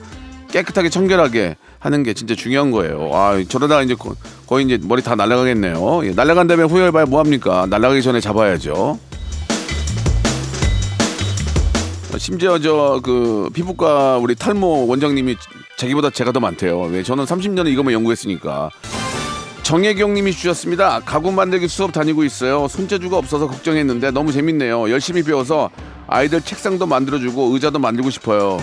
깨끗하게 0.50 0.88
청결하게 0.88 1.56
하는 1.80 2.02
게 2.02 2.14
진짜 2.14 2.34
중요한 2.34 2.70
거예요. 2.70 3.10
아 3.12 3.42
저러다가 3.48 3.82
이제 3.82 3.94
거, 3.94 4.14
거의 4.46 4.64
이제 4.64 4.78
머리 4.82 5.02
다 5.02 5.14
날아가겠네요. 5.14 6.06
예, 6.06 6.10
날아간 6.12 6.46
다음에 6.46 6.62
후회해봐야 6.64 7.06
뭐 7.06 7.18
합니까? 7.20 7.66
날아가기 7.68 8.02
전에 8.02 8.20
잡아야죠. 8.20 8.98
심지어 12.16 12.58
저 12.60 13.00
그 13.02 13.50
피부과 13.52 14.18
우리 14.18 14.34
탈모 14.36 14.86
원장님이 14.86 15.36
자기보다 15.76 16.10
제가 16.10 16.30
더 16.30 16.38
많대요. 16.40 16.80
왜 16.82 17.02
저는 17.02 17.24
30년을 17.24 17.66
이것만 17.72 17.92
연구했으니까. 17.92 18.70
정혜경님이 19.64 20.32
주셨습니다. 20.32 21.00
가구 21.00 21.32
만들기 21.32 21.68
수업 21.68 21.90
다니고 21.90 22.22
있어요. 22.24 22.68
손재주가 22.68 23.16
없어서 23.16 23.48
걱정했는데 23.48 24.10
너무 24.10 24.30
재밌네요. 24.30 24.90
열심히 24.90 25.22
배워서 25.22 25.70
아이들 26.06 26.42
책상도 26.42 26.84
만들어주고 26.86 27.54
의자도 27.54 27.78
만들고 27.78 28.10
싶어요. 28.10 28.58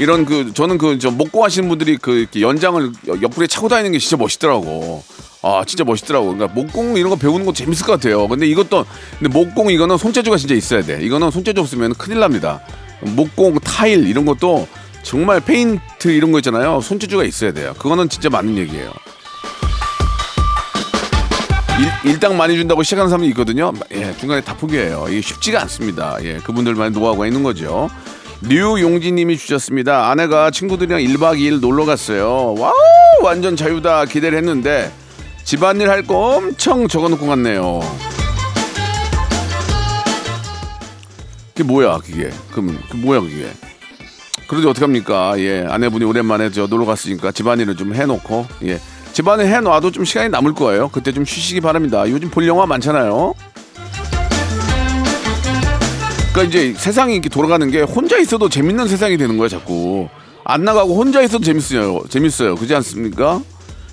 이런 0.00 0.24
그 0.24 0.52
저는 0.52 0.78
그 0.78 0.98
저 0.98 1.12
목공 1.12 1.44
하시는 1.44 1.68
분들이 1.68 1.96
그 1.96 2.26
연장을 2.40 2.92
옆구리에 3.22 3.46
차고 3.46 3.68
다니는 3.68 3.92
게 3.92 3.98
진짜 4.00 4.16
멋있더라고. 4.16 5.04
아 5.42 5.62
진짜 5.64 5.84
멋있더라고. 5.84 6.34
그러니까 6.34 6.52
목공 6.60 6.96
이런 6.96 7.10
거 7.10 7.16
배우는 7.16 7.46
거 7.46 7.52
재밌을 7.52 7.86
것 7.86 7.92
같아요. 7.92 8.26
근데 8.26 8.48
이것도 8.48 8.84
근데 9.20 9.32
목공 9.32 9.70
이거는 9.70 9.96
손재주가 9.96 10.36
진짜 10.38 10.56
있어야 10.56 10.82
돼. 10.82 10.98
이거는 11.02 11.30
손재주 11.30 11.60
없으면 11.60 11.94
큰일 11.94 12.18
납니다. 12.18 12.60
목공 13.00 13.60
타일 13.60 14.08
이런 14.08 14.24
것도 14.26 14.66
정말 15.02 15.40
페인트 15.40 16.08
이런 16.08 16.32
거 16.32 16.38
있잖아요. 16.38 16.80
손재주가 16.80 17.24
있어야 17.24 17.52
돼요. 17.52 17.74
그거는 17.78 18.08
진짜 18.08 18.28
맞는 18.28 18.56
얘기예요. 18.58 18.92
일, 22.04 22.10
일당 22.10 22.36
많이 22.36 22.56
준다고 22.56 22.82
시작하는 22.82 23.08
사람이 23.08 23.28
있거든요. 23.28 23.72
예, 23.92 24.14
중간에 24.18 24.40
다 24.42 24.54
포기해요. 24.56 25.06
이게 25.08 25.20
쉽지가 25.20 25.62
않습니다. 25.62 26.16
예, 26.22 26.38
그분들만의 26.38 26.90
노하우가 26.92 27.26
있는 27.26 27.42
거죠. 27.42 27.88
류용진님이 28.42 29.36
주셨습니다. 29.38 30.10
아내가 30.10 30.50
친구들이랑 30.50 31.00
1박 31.00 31.38
2일 31.38 31.60
놀러 31.60 31.84
갔어요. 31.84 32.54
와우, 32.58 32.72
완전 33.22 33.56
자유다 33.56 34.04
기대를 34.06 34.38
했는데 34.38 34.92
집안일 35.44 35.88
할 35.88 36.02
거 36.02 36.36
엄청 36.36 36.86
적어놓고 36.88 37.26
갔네요. 37.26 37.80
그게 41.54 41.62
뭐야, 41.64 41.98
그게? 41.98 42.30
그럼 42.52 42.78
그 42.90 42.96
뭐야, 42.96 43.20
그게? 43.20 43.50
그러지 44.48 44.66
어떡합니까? 44.66 45.38
예, 45.38 45.64
아내분이 45.68 46.04
오랜만에 46.04 46.50
저 46.50 46.66
놀러 46.66 46.86
갔으니까 46.86 47.30
집안일을 47.30 47.76
좀 47.76 47.94
해놓고 47.94 48.46
예, 48.64 48.80
집안일 49.12 49.46
해놔도 49.46 49.90
좀 49.92 50.04
시간이 50.04 50.30
남을 50.30 50.54
거예요. 50.54 50.88
그때 50.88 51.12
좀 51.12 51.24
쉬시기 51.24 51.60
바랍니다. 51.60 52.08
요즘 52.08 52.30
볼 52.30 52.46
영화 52.46 52.66
많잖아요. 52.66 53.34
그러니까 56.32 56.42
이제 56.42 56.74
세상이 56.76 57.14
이렇게 57.14 57.28
돌아가는 57.28 57.70
게 57.70 57.82
혼자 57.82 58.18
있어도 58.18 58.48
재밌는 58.48 58.88
세상이 58.88 59.16
되는 59.16 59.36
거야 59.36 59.48
자꾸. 59.48 60.08
안 60.44 60.64
나가고 60.64 60.96
혼자 60.96 61.20
있어도 61.22 61.44
재밌어요. 61.44 62.02
재밌어요. 62.08 62.54
그지 62.54 62.74
않습니까? 62.76 63.42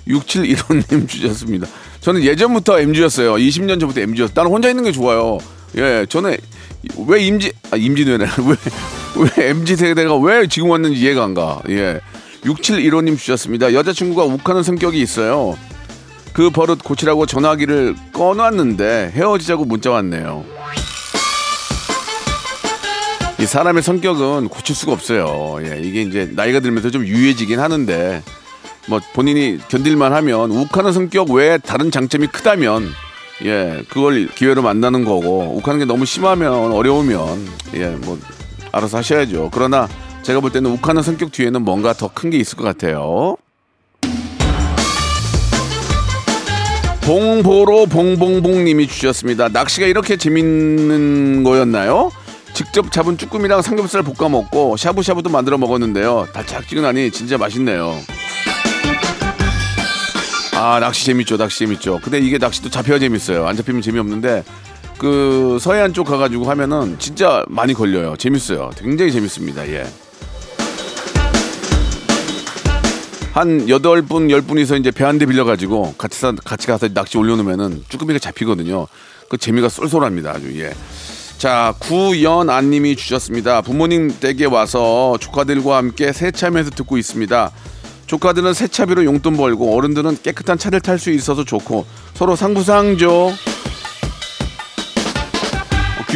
6715님 0.08 1.06
주셨습니다. 1.08 1.66
저는 2.00 2.22
예전부터 2.22 2.80
MG였어요. 2.80 3.34
20년 3.34 3.80
전부터 3.80 4.00
MG였어요. 4.00 4.32
나는 4.34 4.50
혼자 4.50 4.70
있는 4.70 4.84
게 4.84 4.92
좋아요. 4.92 5.38
예 5.76 6.06
저는 6.08 6.36
왜 7.06 7.22
임지 7.26 7.52
아 7.70 7.76
임진왜래 7.76 8.24
왜 8.46 8.56
왜 9.16 9.48
MG 9.50 9.76
세대가 9.76 10.16
왜 10.16 10.46
지금 10.46 10.70
왔는지 10.70 10.98
이해가 11.00 11.24
안 11.24 11.34
가 11.34 11.60
예. 11.68 12.00
6715님 12.44 13.18
주셨습니다. 13.18 13.72
여자친구가 13.72 14.24
욱하는 14.24 14.62
성격이 14.62 15.00
있어요. 15.00 15.58
그 16.32 16.50
버릇 16.50 16.82
고치라고 16.84 17.26
전화기를 17.26 17.96
꺼놨는데 18.12 19.12
헤어지자고 19.14 19.64
문자 19.64 19.90
왔네요. 19.90 20.44
이 23.38 23.44
사람의 23.46 23.82
성격은 23.82 24.48
고칠 24.48 24.74
수가 24.74 24.92
없어요. 24.92 25.58
예, 25.62 25.80
이게 25.82 26.02
이제 26.02 26.30
나이가 26.34 26.60
들면서 26.60 26.90
좀 26.90 27.04
유해지긴 27.06 27.58
하는데 27.60 28.22
뭐 28.88 29.00
본인이 29.14 29.58
견딜만 29.68 30.12
하면 30.12 30.50
욱하는 30.52 30.92
성격 30.92 31.30
외에 31.30 31.58
다른 31.58 31.90
장점이 31.90 32.28
크다면 32.28 32.88
예, 33.44 33.82
그걸 33.88 34.28
기회로 34.28 34.62
만나는 34.62 35.04
거고 35.04 35.54
욱하는 35.56 35.80
게 35.80 35.84
너무 35.84 36.06
심하면 36.06 36.72
어려우면 36.72 37.46
예, 37.74 37.86
뭐 37.88 38.18
알아서 38.76 38.98
하셔야죠. 38.98 39.50
그러나 39.52 39.88
제가 40.22 40.40
볼 40.40 40.50
때는 40.52 40.70
욱하는 40.70 41.02
성격 41.02 41.32
뒤에는 41.32 41.62
뭔가 41.62 41.92
더 41.92 42.08
큰 42.08 42.30
게 42.30 42.36
있을 42.38 42.56
것 42.58 42.64
같아요. 42.64 43.36
봉보로 47.02 47.86
봉봉봉님이 47.86 48.88
주셨습니다. 48.88 49.48
낚시가 49.48 49.86
이렇게 49.86 50.16
재밌는 50.16 51.44
거였나요? 51.44 52.10
직접 52.52 52.90
잡은 52.90 53.16
쭈꾸미랑 53.16 53.62
삼겹살 53.62 54.02
볶아 54.02 54.28
먹고 54.28 54.76
샤브샤브도 54.76 55.30
만들어 55.30 55.56
먹었는데요. 55.58 56.26
달짝지근하니 56.32 57.10
진짜 57.12 57.38
맛있네요. 57.38 57.94
아 60.54 60.80
낚시 60.80 61.04
재밌죠, 61.04 61.36
낚시 61.36 61.60
재밌죠. 61.60 62.00
근데 62.02 62.18
이게 62.18 62.38
낚시도 62.38 62.70
잡혀야 62.70 62.98
재밌어요. 62.98 63.46
안 63.46 63.56
잡히면 63.56 63.82
재미없는데 63.82 64.42
그 64.98 65.58
서해안 65.60 65.92
쪽 65.92 66.04
가가지고 66.06 66.48
하면은 66.50 66.96
진짜 66.98 67.44
많이 67.48 67.74
걸려요. 67.74 68.16
재밌어요. 68.16 68.70
굉장히 68.78 69.12
재밌습니다. 69.12 69.68
예. 69.68 69.86
한 73.32 73.68
여덟 73.68 74.00
분, 74.02 74.30
열 74.30 74.40
분이서 74.40 74.76
이제 74.78 74.90
배 74.90 75.04
한 75.04 75.18
대 75.18 75.26
빌려가지고 75.26 75.94
같이 75.98 76.18
사, 76.18 76.32
같이 76.44 76.66
가서 76.66 76.88
낚시 76.88 77.18
올려놓으면은 77.18 77.84
쭈꾸미가 77.90 78.18
잡히거든요. 78.18 78.86
그 79.28 79.36
재미가 79.36 79.68
쏠쏠합니다. 79.68 80.30
아주 80.30 80.58
예. 80.58 80.72
자, 81.36 81.74
구연안님이 81.80 82.96
주셨습니다. 82.96 83.60
부모님 83.60 84.10
댁에 84.18 84.46
와서 84.46 85.18
조카들과 85.20 85.76
함께 85.76 86.12
세차하면서 86.12 86.70
듣고 86.70 86.96
있습니다. 86.96 87.50
조카들은 88.06 88.54
세차비로 88.54 89.04
용돈 89.04 89.36
벌고 89.36 89.76
어른들은 89.76 90.18
깨끗한 90.22 90.56
차를 90.56 90.80
탈 90.80 90.98
수 90.98 91.10
있어서 91.10 91.44
좋고 91.44 91.84
서로 92.14 92.36
상부상조. 92.36 93.34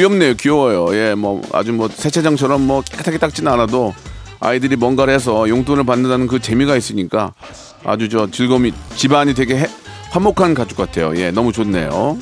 어, 0.01 0.03
귀엽네요, 0.03 0.35
귀여워요. 0.35 0.97
예, 0.97 1.15
뭐 1.15 1.43
아주 1.53 1.73
뭐 1.75 1.89
세차장처럼 1.89 2.67
뭐 2.67 2.81
깨끗하게 2.81 3.19
닦지는 3.19 3.53
않아도 3.53 3.95
아이들이 4.41 4.77
뭔가를 4.77 5.13
해서 5.13 5.47
용돈을 5.47 5.85
받는다는 5.85 6.27
그 6.27 6.41
재미가 6.41 6.75
있으니까 6.77 7.35
아주 7.85 8.09
저 8.09 8.31
즐거움이 8.31 8.73
집안이 8.97 9.35
되게 9.35 9.59
해- 9.59 9.69
화목한 10.11 10.55
가족 10.55 10.77
같아요. 10.79 11.13
예, 11.17 11.31
너무 11.31 11.53
좋네요. 11.53 12.17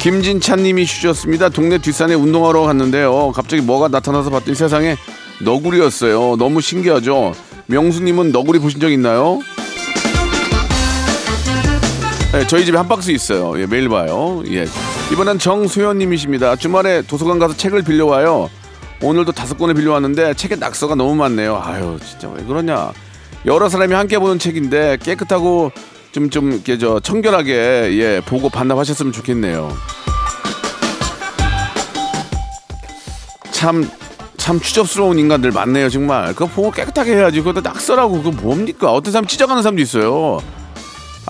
김진찬님이 0.00 0.84
주셨습니다. 0.84 1.48
동네 1.48 1.78
뒷산에 1.78 2.12
운동하러 2.14 2.62
갔는데요. 2.62 3.32
갑자기 3.34 3.62
뭐가 3.62 3.88
나타나서 3.88 4.28
봤더니 4.30 4.54
세상에 4.54 4.96
너구리였어요. 5.40 6.36
너무 6.36 6.60
신기하죠. 6.60 7.32
명수님은 7.66 8.32
너구리 8.32 8.58
보신 8.58 8.78
적 8.80 8.90
있나요? 8.92 9.38
네, 12.32 12.46
저희 12.46 12.64
집에 12.64 12.78
한 12.78 12.88
박스 12.88 13.10
있어요. 13.10 13.60
예, 13.60 13.66
매일 13.66 13.90
봐요. 13.90 14.42
예. 14.48 14.66
이번엔 15.12 15.38
정수현님이십니다. 15.38 16.56
주말에 16.56 17.02
도서관 17.02 17.38
가서 17.38 17.54
책을 17.54 17.82
빌려와요. 17.82 18.48
오늘도 19.02 19.32
다섯 19.32 19.58
권을 19.58 19.74
빌려왔는데 19.74 20.34
책에 20.34 20.56
낙서가 20.56 20.94
너무 20.94 21.14
많네요. 21.14 21.60
아유, 21.62 21.98
진짜 22.02 22.30
왜 22.30 22.42
그러냐. 22.44 22.92
여러 23.44 23.68
사람이 23.68 23.92
함께 23.92 24.18
보는 24.18 24.38
책인데 24.38 24.98
깨끗하고 25.02 25.72
좀 26.12 26.30
좀 26.30 26.52
이렇게 26.52 26.78
저 26.78 27.00
청결하게 27.00 27.52
예 27.98 28.22
보고 28.24 28.48
반납하셨으면 28.48 29.12
좋겠네요. 29.12 29.70
참참 33.50 34.60
추접스러운 34.60 35.18
인간들 35.18 35.52
많네요 35.52 35.88
정말 35.88 36.34
그거 36.34 36.46
보고 36.46 36.70
깨끗하게 36.70 37.16
해야지 37.16 37.40
그거 37.42 37.60
낙서라고 37.60 38.22
그거 38.22 38.30
뭡니까 38.42 38.92
어떤 38.92 39.12
사람 39.12 39.26
찢어가는 39.26 39.62
사람도 39.62 39.80
있어요 39.80 40.40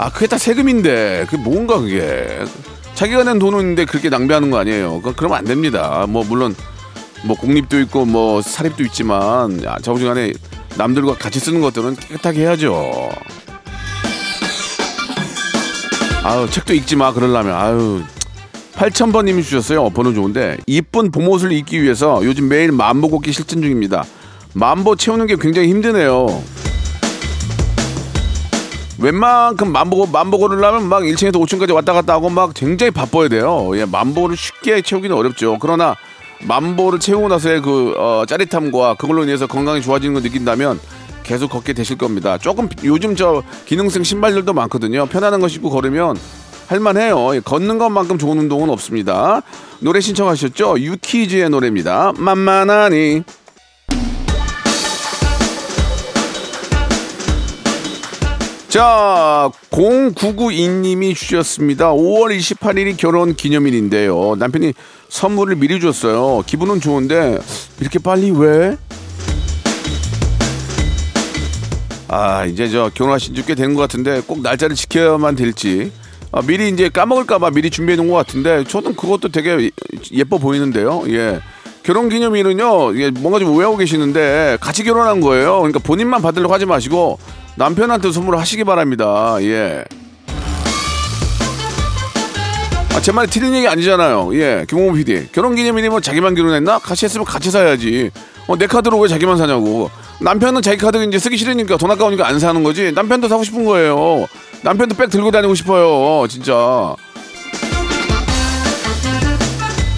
아 0.03 0.11
그게 0.11 0.27
다 0.27 0.37
세금인데. 0.37 1.27
그게 1.31 1.37
뭔가 1.41 1.79
그게. 1.79 2.41
자기가 2.97 3.23
낸 3.23 3.39
돈인데 3.39 3.85
그렇게 3.85 4.09
낭비하는 4.09 4.51
거 4.51 4.59
아니에요. 4.59 5.01
그 5.01 5.15
그러면 5.15 5.39
안 5.39 5.45
됩니다. 5.45 6.07
뭐 6.09 6.25
물론 6.25 6.57
뭐 7.25 7.37
공립도 7.37 7.79
있고 7.83 8.05
뭐 8.05 8.43
사립도 8.43 8.83
있지만 8.85 9.63
아, 9.65 9.79
저부지간에 9.81 10.33
남들과 10.77 11.15
같이 11.15 11.39
쓰는 11.39 11.61
것들은 11.61 11.95
깨끗하게 11.95 12.41
해야죠. 12.41 13.11
아유 16.25 16.49
책도 16.51 16.75
읽지 16.75 16.97
마 16.97 17.13
그러려면. 17.13 17.55
아유 17.55 18.03
8000번님이 18.75 19.45
주셨어요. 19.45 19.89
번호 19.91 20.13
좋은데. 20.13 20.57
이쁜 20.67 21.13
봄옷을 21.13 21.53
입기 21.53 21.81
위해서 21.81 22.21
요즘 22.25 22.49
매일 22.49 22.73
만보 22.73 23.09
걷기 23.09 23.31
실천 23.31 23.63
중입니다. 23.63 24.03
만보 24.55 24.97
채우는 24.97 25.29
게 25.29 25.37
굉장히 25.37 25.69
힘드네요. 25.69 26.43
웬만큼 29.03 29.73
만보 29.73 30.07
만보 30.07 30.39
걸으려면 30.39 30.89
막 30.89 31.03
1층에서 31.03 31.35
5층까지 31.35 31.75
왔다 31.75 31.93
갔다 31.93 32.15
하고 32.15 32.31
막 32.31 32.53
굉장히 32.55 32.93
바빠야 32.93 33.29
돼요. 33.29 33.73
예, 33.75 33.85
만보를 33.85 34.37
쉽게 34.37 34.83
채우기는 34.83 35.15
어렵죠. 35.17 35.59
그러나 35.61 35.97
만보를 36.47 37.01
채우고 37.01 37.29
나서의 37.29 37.63
그 37.63 37.95
어, 37.99 38.25
짜릿함과 38.27 38.95
그걸로 38.95 39.25
인해서 39.25 39.47
건강이 39.47 39.83
좋아지는 39.83 40.15
걸 40.15 40.23
느낀다면 40.23 40.79
계속 41.25 41.51
걷게 41.51 41.73
되실 41.73 41.99
겁니다. 41.99 42.39
조금 42.39 42.69
요즘 42.85 43.17
저 43.17 43.43
기능성 43.67 44.05
신발들도 44.05 44.53
많거든요. 44.53 45.07
편안한 45.07 45.41
거 45.41 45.49
신고 45.49 45.71
걸으면 45.71 46.17
할만해요. 46.69 47.35
예, 47.35 47.41
걷는 47.41 47.79
것만큼 47.79 48.19
좋은 48.19 48.39
운동은 48.39 48.71
없습니다. 48.71 49.43
노래 49.81 50.01
신청하셨죠? 50.01 50.79
유키즈의 50.79 51.51
노래입니다. 51.51 52.13
만만하니. 52.17 53.25
자, 58.73 59.51
0992님이 59.71 61.15
주셨습니다. 61.15 61.93
5월 61.93 62.35
28일이 62.35 62.97
결혼 62.97 63.35
기념일인데요. 63.35 64.37
남편이 64.39 64.73
선물을 65.11 65.57
미리 65.57 65.79
줬어요. 65.79 66.43
기분은 66.47 66.81
좋은데, 66.81 67.39
이렇게 67.81 67.99
빨리 67.99 68.31
왜? 68.31 68.79
아, 72.09 72.47
이제 72.47 72.67
저 72.71 72.91
결혼하신 72.95 73.35
지 73.35 73.43
꽤 73.43 73.55
된 73.55 73.75
것 73.75 73.83
같은데, 73.83 74.23
꼭 74.27 74.41
날짜를 74.41 74.75
지켜야만 74.75 75.37
될지. 75.37 75.93
아, 76.31 76.41
미리 76.41 76.71
이제 76.71 76.89
까먹을까봐 76.89 77.51
미리 77.51 77.69
준비해 77.69 77.97
놓은 77.97 78.09
것 78.09 78.15
같은데, 78.15 78.65
저는 78.65 78.97
그것도 78.97 79.29
되게 79.29 79.71
예뻐 80.13 80.39
보이는데요. 80.39 81.03
예. 81.09 81.41
결혼 81.83 82.09
기념일은요, 82.09 82.99
예, 83.03 83.11
뭔가 83.11 83.39
좀 83.39 83.51
오해하고 83.55 83.77
계시는데, 83.77 84.57
같이 84.63 84.83
결혼한 84.83 85.21
거예요. 85.21 85.57
그러니까 85.59 85.79
본인만 85.81 86.23
받으려고 86.23 86.55
하지 86.55 86.65
마시고, 86.65 87.19
남편한테 87.57 88.11
선물을 88.11 88.39
하시기 88.39 88.65
바랍니다. 88.65 89.37
예. 89.41 89.85
아, 92.95 93.01
제 93.01 93.13
말이 93.13 93.29
틀린 93.31 93.55
얘기 93.55 93.67
아니잖아요. 93.69 94.31
예, 94.35 94.67
김홍호 94.69 94.93
PD. 94.95 95.29
결혼 95.33 95.55
기념일이면 95.55 96.03
자기만 96.03 96.35
결혼했나? 96.35 96.79
같이 96.79 97.05
했으면 97.07 97.25
같이 97.25 97.51
사야지. 97.51 98.11
어, 98.47 98.57
내 98.57 98.67
카드로 98.67 98.99
왜 98.99 99.09
자기만 99.09 99.37
사냐고. 99.39 99.91
남편은 100.21 100.63
자기 100.63 100.77
카드 100.79 101.03
이제 101.05 101.19
쓰기 101.19 101.37
싫으니까 101.37 101.77
돈 101.79 101.91
아까우니까 101.91 102.27
안 102.27 102.39
사는 102.39 102.63
거지. 102.63 102.93
남편도 102.93 103.29
사고 103.29 103.45
싶은 103.45 103.65
거예요. 103.65 104.27
남편도 104.63 104.95
백 104.97 105.11
들고 105.11 105.31
다니고 105.31 105.55
싶어요. 105.55 106.27
진짜. 106.29 106.95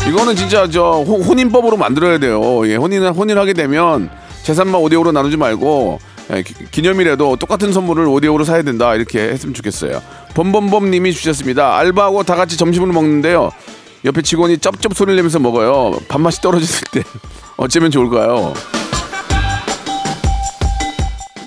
이거는 0.08 0.36
진짜 0.36 0.68
저 0.70 1.02
혼- 1.06 1.22
혼인법으로 1.22 1.76
만들어야 1.76 2.18
돼요. 2.18 2.66
예, 2.68 2.76
혼인 2.76 3.02
혼인 3.06 3.38
하게 3.38 3.54
되면 3.54 4.08
재산만 4.44 4.80
5대 4.82 4.92
5로 4.94 5.12
나누지 5.12 5.36
말고 5.36 5.98
예, 5.98 6.13
기- 6.44 6.54
기념일에도 6.70 7.36
똑같은 7.36 7.72
선물을 7.72 8.06
5대 8.06 8.24
5로 8.26 8.44
사야 8.44 8.62
된다. 8.62 8.94
이렇게 8.94 9.20
했으면 9.20 9.54
좋겠어요. 9.54 10.02
범범범 10.34 10.90
님이 10.90 11.12
주셨습니다. 11.12 11.76
알바하고 11.78 12.22
다 12.22 12.34
같이 12.34 12.56
점심을 12.56 12.88
먹는데요. 12.88 13.50
옆에 14.04 14.22
직원이 14.22 14.58
쩝쩝 14.58 14.94
소리를 14.94 15.16
내면서 15.16 15.38
먹어요. 15.38 15.98
밥맛이 16.08 16.40
떨어졌을 16.40 16.86
때 16.92 17.02
어쩌면 17.56 17.90
좋을까요? 17.90 18.52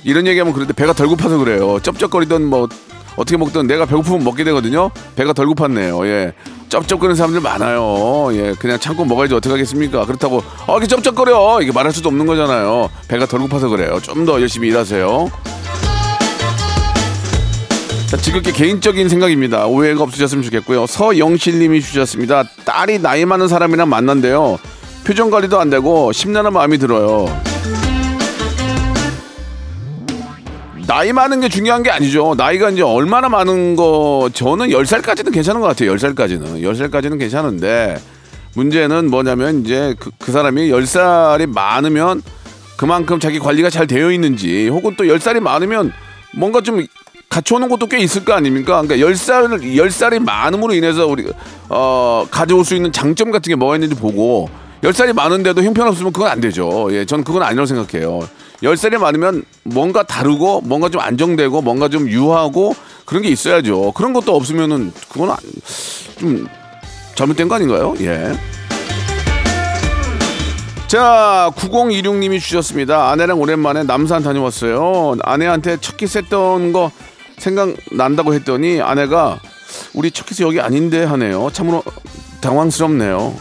이런 0.03 0.25
얘기하면 0.25 0.53
그런데 0.53 0.73
배가 0.73 0.93
덜 0.93 1.07
고파서 1.07 1.37
그래요. 1.37 1.79
쩝쩝거리던 1.81 2.45
뭐 2.45 2.67
어떻게 3.17 3.35
먹든 3.35 3.67
내가 3.67 3.85
배고프면 3.85 4.23
먹게 4.23 4.43
되거든요. 4.45 4.89
배가 5.15 5.33
덜 5.33 5.47
고팠네요. 5.47 6.05
예. 6.07 6.33
쩝쩝거리는 6.69 7.15
사람들 7.15 7.41
많아요. 7.41 8.29
예. 8.33 8.53
그냥 8.59 8.79
참고 8.79 9.03
먹어야지 9.05 9.33
어떻게 9.33 9.51
하겠습니까? 9.51 10.05
그렇다고 10.05 10.43
어 10.67 10.73
이렇게 10.77 10.87
쩝쩝거려 10.87 11.59
이게 11.61 11.71
말할 11.71 11.91
수도 11.91 12.09
없는 12.09 12.25
거잖아요. 12.25 12.89
배가 13.09 13.25
덜 13.25 13.41
고파서 13.41 13.67
그래요. 13.69 13.99
좀 14.01 14.25
더 14.25 14.39
열심히 14.41 14.69
일하세요. 14.69 15.31
자, 18.07 18.15
지극히 18.17 18.53
개인적인 18.53 19.09
생각입니다. 19.09 19.65
오해가 19.67 20.03
없으셨으면 20.03 20.43
좋겠고요. 20.43 20.87
서영실님이 20.87 21.81
주셨습니다. 21.81 22.43
딸이 22.65 22.99
나이 22.99 23.25
많은 23.25 23.47
사람이랑 23.49 23.89
만난대요. 23.89 24.57
표정 25.05 25.29
관리도 25.29 25.59
안 25.59 25.69
되고 25.69 26.11
심란한 26.13 26.53
마음이 26.53 26.77
들어요. 26.77 27.25
나이 30.87 31.11
많은 31.11 31.41
게 31.41 31.49
중요한 31.49 31.83
게 31.83 31.91
아니죠. 31.91 32.33
나이가 32.37 32.69
이제 32.69 32.81
얼마나 32.81 33.27
많은 33.27 33.75
거, 33.75 34.29
저는 34.33 34.69
10살까지는 34.69 35.33
괜찮은 35.33 35.59
것 35.59 35.67
같아요. 35.67 35.93
10살까지는. 35.93 36.61
10살까지는 36.61 37.19
괜찮은데, 37.19 37.97
문제는 38.55 39.09
뭐냐면, 39.09 39.65
이제 39.65 39.95
그, 39.99 40.11
그 40.17 40.31
사람이 40.31 40.69
10살이 40.69 41.45
많으면 41.53 42.21
그만큼 42.77 43.19
자기 43.19 43.37
관리가 43.37 43.69
잘 43.69 43.85
되어 43.85 44.11
있는지, 44.13 44.69
혹은 44.69 44.95
또 44.97 45.03
10살이 45.03 45.41
많으면 45.41 45.91
뭔가 46.33 46.61
좀 46.61 46.85
갖춰놓은 47.27 47.69
것도 47.69 47.87
꽤 47.87 47.99
있을 47.99 48.23
거 48.23 48.31
아닙니까? 48.31 48.81
그러니까 48.81 48.95
10살, 49.05 49.61
10살이 49.61 50.19
많음으로 50.19 50.73
인해서 50.73 51.05
우리, 51.05 51.25
어, 51.67 52.25
가져올 52.31 52.63
수 52.63 52.75
있는 52.75 52.93
장점 52.93 53.31
같은 53.31 53.49
게 53.49 53.55
뭐가 53.55 53.75
있는지 53.75 53.93
보고, 53.95 54.49
10살이 54.83 55.11
많은데도 55.11 55.63
형편없으면 55.63 56.13
그건 56.13 56.29
안 56.31 56.39
되죠. 56.39 56.87
예, 56.91 57.03
저는 57.03 57.25
그건 57.25 57.43
아니라고 57.43 57.65
생각해요. 57.65 58.21
10살이 58.63 58.97
많으면 58.97 59.43
뭔가 59.63 60.03
다르고, 60.03 60.61
뭔가 60.61 60.89
좀 60.89 61.01
안정되고, 61.01 61.61
뭔가 61.61 61.89
좀 61.89 62.09
유하고, 62.09 62.75
그런 63.05 63.21
게 63.23 63.29
있어야죠. 63.29 63.91
그런 63.93 64.13
것도 64.13 64.35
없으면은, 64.35 64.91
그건 65.09 65.31
안- 65.31 65.37
좀 66.19 66.47
잘못된 67.15 67.47
거 67.47 67.55
아닌가요? 67.55 67.93
예. 68.01 68.33
자, 70.87 71.51
9026님이 71.55 72.39
주셨습니다. 72.39 73.11
아내랑 73.11 73.39
오랜만에 73.41 73.83
남산 73.83 74.23
다녀왔어요. 74.23 75.17
아내한테 75.21 75.77
첫 75.81 75.97
키스 75.97 76.17
했던 76.19 76.71
거 76.71 76.91
생각난다고 77.37 78.33
했더니 78.33 78.81
아내가 78.81 79.39
우리 79.93 80.11
첫 80.11 80.25
키스 80.25 80.43
여기 80.43 80.61
아닌데 80.61 81.03
하네요. 81.03 81.49
참으로 81.51 81.83
당황스럽네요. 82.39 83.35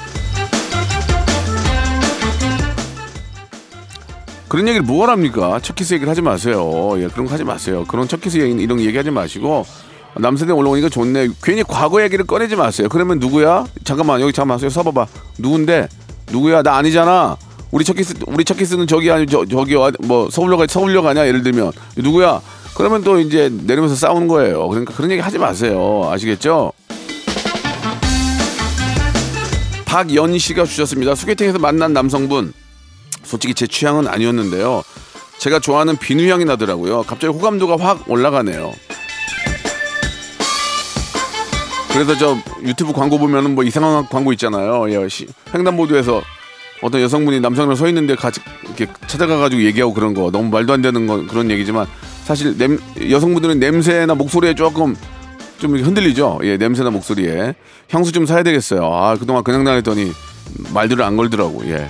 그런 4.48 4.68
얘기를 4.68 4.87
뭐 4.87 5.02
하랍니까? 5.04 5.59
첫 5.62 5.74
키스 5.74 5.94
얘기를 5.94 6.09
하지 6.11 6.22
마세요. 6.22 6.94
예, 6.98 7.09
그런 7.09 7.26
거 7.26 7.32
하지 7.32 7.44
마세요. 7.44 7.85
그런 7.88 8.06
첫 8.06 8.20
키스 8.20 8.38
얘기, 8.38 8.62
이런 8.62 8.80
얘기 8.80 8.96
하지 8.96 9.11
마시고 9.11 9.66
남산에 10.18 10.52
올라오니까 10.52 10.88
좋네. 10.88 11.28
괜히 11.42 11.62
과거 11.64 12.02
얘기를 12.02 12.24
꺼내지 12.26 12.54
마세요. 12.56 12.88
그러면 12.88 13.18
누구야? 13.18 13.64
잠깐만 13.85 14.20
여기 14.20 14.32
잠깐만 14.32 14.61
여기 14.62 14.72
서봐봐. 14.72 15.06
누군데? 15.38 15.88
누구야? 16.30 16.62
나 16.62 16.76
아니잖아. 16.76 17.37
우리 17.72 17.85
첫 17.85 17.94
키스 17.94 18.14
우리 18.26 18.44
첫 18.44 18.56
키스는 18.56 18.87
저기 18.87 19.11
아니 19.11 19.26
저 19.26 19.44
저기 19.44 19.74
어- 19.74 19.90
뭐 20.00 20.30
서울역 20.30 20.70
서울역 20.70 21.04
아니야? 21.06 21.26
예를 21.26 21.42
들면 21.42 21.72
누구야? 21.96 22.40
그러면 22.76 23.02
또 23.02 23.18
이제 23.18 23.50
내리면서 23.52 23.94
싸우는 23.96 24.28
거예요. 24.28 24.68
그러니까 24.68 24.94
그런 24.94 25.11
얘기 25.11 25.20
하지 25.20 25.38
마세요. 25.38 26.09
아시겠죠? 26.11 26.72
박연 29.87 30.38
씨가 30.38 30.64
주셨습니다. 30.64 31.14
소개팅에서 31.14 31.59
만난 31.59 31.92
남성분 31.92 32.52
솔직히 33.26 33.54
제 33.54 33.66
취향은 33.66 34.06
아니었는데요. 34.08 34.82
제가 35.38 35.58
좋아하는 35.58 35.96
비누 35.98 36.30
향이 36.30 36.44
나더라고요. 36.46 37.02
갑자기 37.02 37.26
호감도가 37.34 37.76
확 37.78 38.08
올라가네요. 38.10 38.72
그래서 41.92 42.14
저 42.16 42.36
유튜브 42.62 42.92
광고 42.92 43.18
보면은 43.18 43.54
뭐 43.54 43.64
이상한 43.64 44.06
광고 44.08 44.32
있잖아요. 44.34 44.90
예, 44.90 45.08
시- 45.08 45.26
횡단보도에서 45.54 46.22
어떤 46.82 47.00
여성분이 47.00 47.40
남성이랑 47.40 47.74
서 47.74 47.88
있는데 47.88 48.14
같이 48.14 48.40
이렇게 48.64 48.86
찾아가가지고 49.06 49.62
얘기하고 49.64 49.94
그런 49.94 50.12
거 50.12 50.30
너무 50.30 50.50
말도 50.50 50.74
안 50.74 50.82
되는 50.82 51.06
건 51.06 51.26
그런 51.26 51.50
얘기지만 51.50 51.86
사실 52.24 52.56
냄, 52.58 52.78
여성분들은 53.10 53.58
냄새나 53.58 54.14
목소리에 54.14 54.54
조금 54.54 54.94
좀 55.58 55.74
흔들리죠. 55.78 56.40
예, 56.44 56.58
냄새나 56.58 56.90
목소리에 56.90 57.54
향수 57.90 58.12
좀 58.12 58.26
사야 58.26 58.42
되겠어요. 58.42 58.84
아 58.92 59.16
그동안 59.16 59.42
그냥 59.42 59.64
다녔더니 59.64 60.12
말들을 60.74 61.02
안 61.02 61.16
걸더라고. 61.16 61.62
예. 61.68 61.88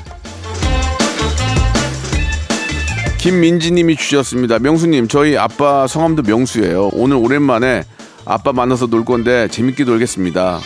김민지님이 3.27 3.97
주셨습니다. 3.97 4.61
명수님, 4.61 5.09
저희 5.09 5.37
아빠 5.37 5.89
성함도 5.89 6.23
명수예요. 6.23 6.91
오늘 6.93 7.17
오랜만에 7.17 7.83
아빠 8.25 8.53
만나서 8.53 8.87
놀 8.87 9.05
건데 9.05 9.49
재밌게 9.49 9.83
놀겠습니다. 9.83 10.61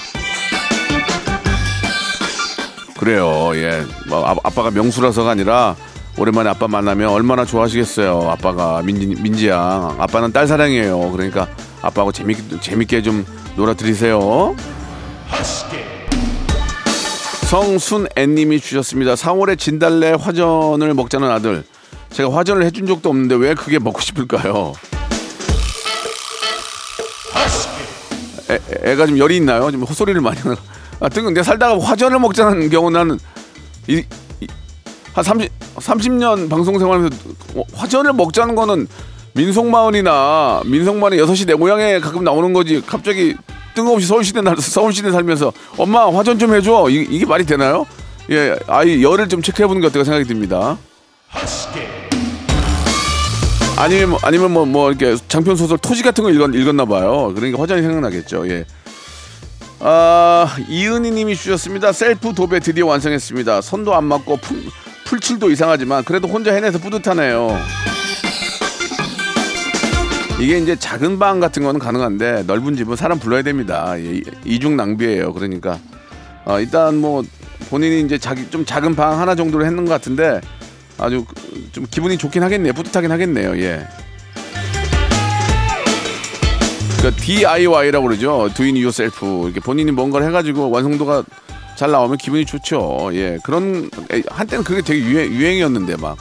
그래요. 2.98 3.52
예. 3.54 3.82
뭐 4.10 4.26
아, 4.26 4.36
아빠가 4.44 4.70
명수라서가 4.70 5.30
아니라 5.30 5.74
오랜만에 6.18 6.50
아빠 6.50 6.68
만나면 6.68 7.08
얼마나 7.08 7.46
좋아하시겠어요. 7.46 8.28
아빠가 8.30 8.82
민지 8.82 9.06
민지 9.06 9.48
양. 9.48 9.96
아빠는 9.98 10.30
딸 10.32 10.46
사랑이에요. 10.46 11.12
그러니까 11.12 11.48
아빠하고 11.80 12.12
재밌게 12.12 12.60
재밌게 12.60 13.00
좀 13.00 13.24
놀아드리세요. 13.56 14.54
성순애님이 17.48 18.60
주셨습니다. 18.60 19.14
4월에 19.14 19.58
진달래 19.58 20.12
화전을 20.12 20.92
먹자는 20.92 21.30
아들. 21.30 21.64
제가 22.12 22.32
화전을 22.34 22.64
해준 22.64 22.86
적도 22.86 23.08
없는데 23.10 23.34
왜 23.36 23.54
그게 23.54 23.78
먹고 23.78 24.00
싶을까요? 24.00 24.72
애, 28.50 28.90
애가 28.92 29.06
좀 29.06 29.18
열이 29.18 29.36
있나요? 29.36 29.70
좀 29.70 29.82
헛소리를 29.82 30.20
많이 30.20 30.38
하나. 30.40 30.56
하여튼 30.98 31.24
근데 31.24 31.42
살다가 31.42 31.78
화전을 31.78 32.18
먹자는 32.18 32.68
경우 32.68 32.90
나는 32.90 33.18
이, 33.88 34.04
이, 34.40 34.46
한 35.14 35.24
30, 35.24 35.50
30년 35.76 36.50
방송 36.50 36.78
생활하면서 36.78 37.16
어, 37.54 37.62
화전을 37.74 38.12
먹자는 38.12 38.54
거는 38.54 38.86
민속마을이나 39.32 40.62
민속마을의 40.66 41.20
6시 41.20 41.46
내 41.46 41.54
고향에 41.54 42.00
가끔 42.00 42.24
나오는 42.24 42.52
거지 42.52 42.82
갑자기 42.84 43.36
뜬금없이 43.74 44.06
서울시대 44.06 44.40
날 44.40 44.56
서울시대 44.56 45.12
살면서 45.12 45.52
엄마 45.78 46.12
화전 46.12 46.38
좀 46.38 46.54
해줘 46.54 46.88
이, 46.90 47.06
이게 47.08 47.24
말이 47.24 47.46
되나요? 47.46 47.86
예 48.30 48.56
아이 48.66 49.02
열을 49.02 49.28
좀 49.28 49.40
체크해보는 49.40 49.80
게 49.80 49.86
어떨까 49.86 50.04
생각이 50.04 50.24
듭니다. 50.26 50.76
아니면 53.76 54.10
뭐- 54.10 54.18
아니면 54.22 54.50
뭐뭐 54.52 54.90
이렇게 54.90 55.16
장편 55.28 55.56
소설 55.56 55.78
토지 55.78 56.02
같은 56.02 56.22
거 56.22 56.30
읽었, 56.30 56.54
읽었나 56.54 56.84
봐요. 56.84 57.32
그러니까 57.34 57.60
화전이 57.60 57.80
생각나겠죠. 57.82 58.48
예. 58.50 58.64
아 59.80 60.54
이은희님이 60.68 61.34
주셨습니다. 61.36 61.92
셀프 61.92 62.34
도배 62.34 62.60
드디어 62.60 62.86
완성했습니다. 62.86 63.62
선도 63.62 63.94
안 63.94 64.04
맞고 64.04 64.36
풀, 64.38 64.62
풀칠도 65.06 65.50
이상하지만 65.50 66.04
그래도 66.04 66.28
혼자 66.28 66.52
해내서 66.52 66.78
뿌듯하네요. 66.78 67.58
이게 70.38 70.58
이제 70.58 70.76
작은 70.76 71.18
방 71.18 71.38
같은 71.40 71.62
거는 71.62 71.78
가능한데 71.80 72.44
넓은 72.46 72.76
집은 72.76 72.96
사람 72.96 73.18
불러야 73.18 73.42
됩니다. 73.42 73.94
예, 73.98 74.16
이- 74.16 74.22
이중 74.44 74.76
낭비예요. 74.76 75.32
그러니까 75.32 75.78
어, 76.44 76.60
일단 76.60 76.96
뭐 76.96 77.22
본인이 77.70 78.02
이제 78.02 78.18
자기 78.18 78.50
좀 78.50 78.66
작은 78.66 78.94
방 78.96 79.18
하나 79.20 79.34
정도로 79.34 79.64
했는 79.64 79.84
것 79.86 79.90
같은데 79.92 80.40
아주 81.00 81.24
그- 81.24 81.68
좀 81.72 81.86
기분이 81.90 82.16
좋긴 82.18 82.42
하겠네요. 82.42 82.72
뿌듯하긴 82.72 83.10
하겠네요. 83.10 83.56
예. 83.62 83.86
그 87.02 87.14
DIY라고 87.16 88.06
그러죠. 88.08 88.50
Doing 88.54 88.78
yourself. 88.78 89.24
이렇게 89.44 89.60
본인이 89.60 89.90
뭔가를 89.90 90.26
해가지고 90.28 90.70
완성도가 90.70 91.24
잘 91.76 91.90
나오면 91.90 92.18
기분이 92.18 92.44
좋죠. 92.44 93.10
예. 93.14 93.38
그런 93.42 93.88
에, 94.12 94.22
한때는 94.28 94.64
그게 94.64 94.82
되게 94.82 95.00
유행, 95.00 95.32
유행이었는데 95.32 95.96
막 95.96 96.18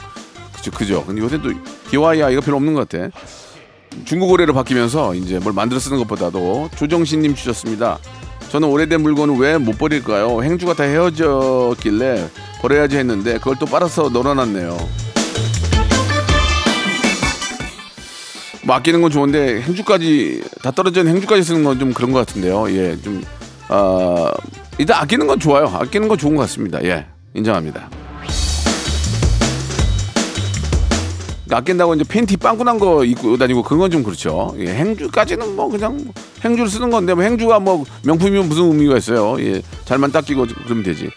그죠 0.54 0.70
그죠. 0.70 1.04
근데 1.04 1.20
요새 1.20 1.38
또 1.42 1.50
DIY가 1.90 2.40
별로 2.40 2.56
없는 2.56 2.72
것 2.74 2.88
같아. 2.88 3.10
중고거래로 4.04 4.54
바뀌면서 4.54 5.14
이제 5.16 5.38
뭘 5.38 5.52
만들어 5.52 5.78
쓰는 5.80 5.98
것보다도 5.98 6.70
조정신님 6.76 7.34
주셨습니다. 7.34 7.98
저는 8.50 8.68
오래된 8.68 9.00
물건을 9.02 9.36
왜 9.36 9.58
못 9.58 9.78
버릴까요? 9.78 10.42
행주가 10.42 10.74
다 10.74 10.82
헤어졌길래 10.84 12.28
버려야지 12.60 12.96
했는데 12.98 13.34
그걸 13.38 13.56
또 13.58 13.66
빨아서 13.66 14.08
널어놨네요. 14.08 14.76
뭐 18.64 18.74
아끼는 18.76 19.00
건 19.02 19.10
좋은데 19.10 19.60
행주까지 19.62 20.42
다 20.62 20.70
떨어진 20.70 21.06
행주까지 21.08 21.42
쓰는 21.42 21.64
건 21.64 21.78
좀 21.78 21.92
그런 21.94 22.12
것 22.12 22.26
같은데요. 22.26 22.70
예, 22.70 23.00
좀 23.00 23.22
아, 23.68 24.32
일단 24.78 25.00
아끼는 25.02 25.26
건 25.26 25.38
좋아요. 25.38 25.66
아끼는 25.66 26.08
건 26.08 26.18
좋은 26.18 26.34
것 26.34 26.42
같습니다. 26.42 26.82
예, 26.84 27.06
인정합니다. 27.34 27.88
아낀다고 31.54 31.94
이제 31.94 32.04
팬티 32.04 32.36
빵꾸 32.36 32.64
난 32.64 32.78
거 32.78 33.04
입고 33.04 33.36
다니고 33.36 33.62
그건 33.62 33.90
좀 33.90 34.02
그렇죠. 34.02 34.54
예, 34.58 34.68
행주까지는 34.74 35.56
뭐 35.56 35.68
그냥 35.68 35.98
뭐 36.02 36.14
행주를 36.44 36.70
쓰는 36.70 36.90
건데 36.90 37.14
뭐 37.14 37.22
행주가 37.24 37.58
뭐 37.60 37.84
명품이면 38.04 38.48
무슨 38.48 38.64
의미가 38.64 38.96
있어요. 38.98 39.36
예, 39.40 39.62
잘만 39.84 40.12
닦이고 40.12 40.46
그러면 40.64 40.84
되지. 40.84 41.10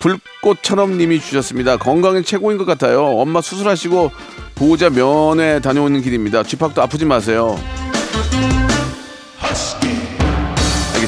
불꽃처럼 0.00 0.96
님이 0.96 1.18
주셨습니다. 1.20 1.76
건강에 1.76 2.22
최고인 2.22 2.56
것 2.58 2.64
같아요. 2.66 3.04
엄마 3.04 3.40
수술하시고 3.40 4.10
보호자 4.54 4.90
면회 4.90 5.60
다녀오는 5.60 6.00
길입니다. 6.02 6.42
쥐팍도 6.44 6.80
아프지 6.82 7.04
마세요. 7.04 7.56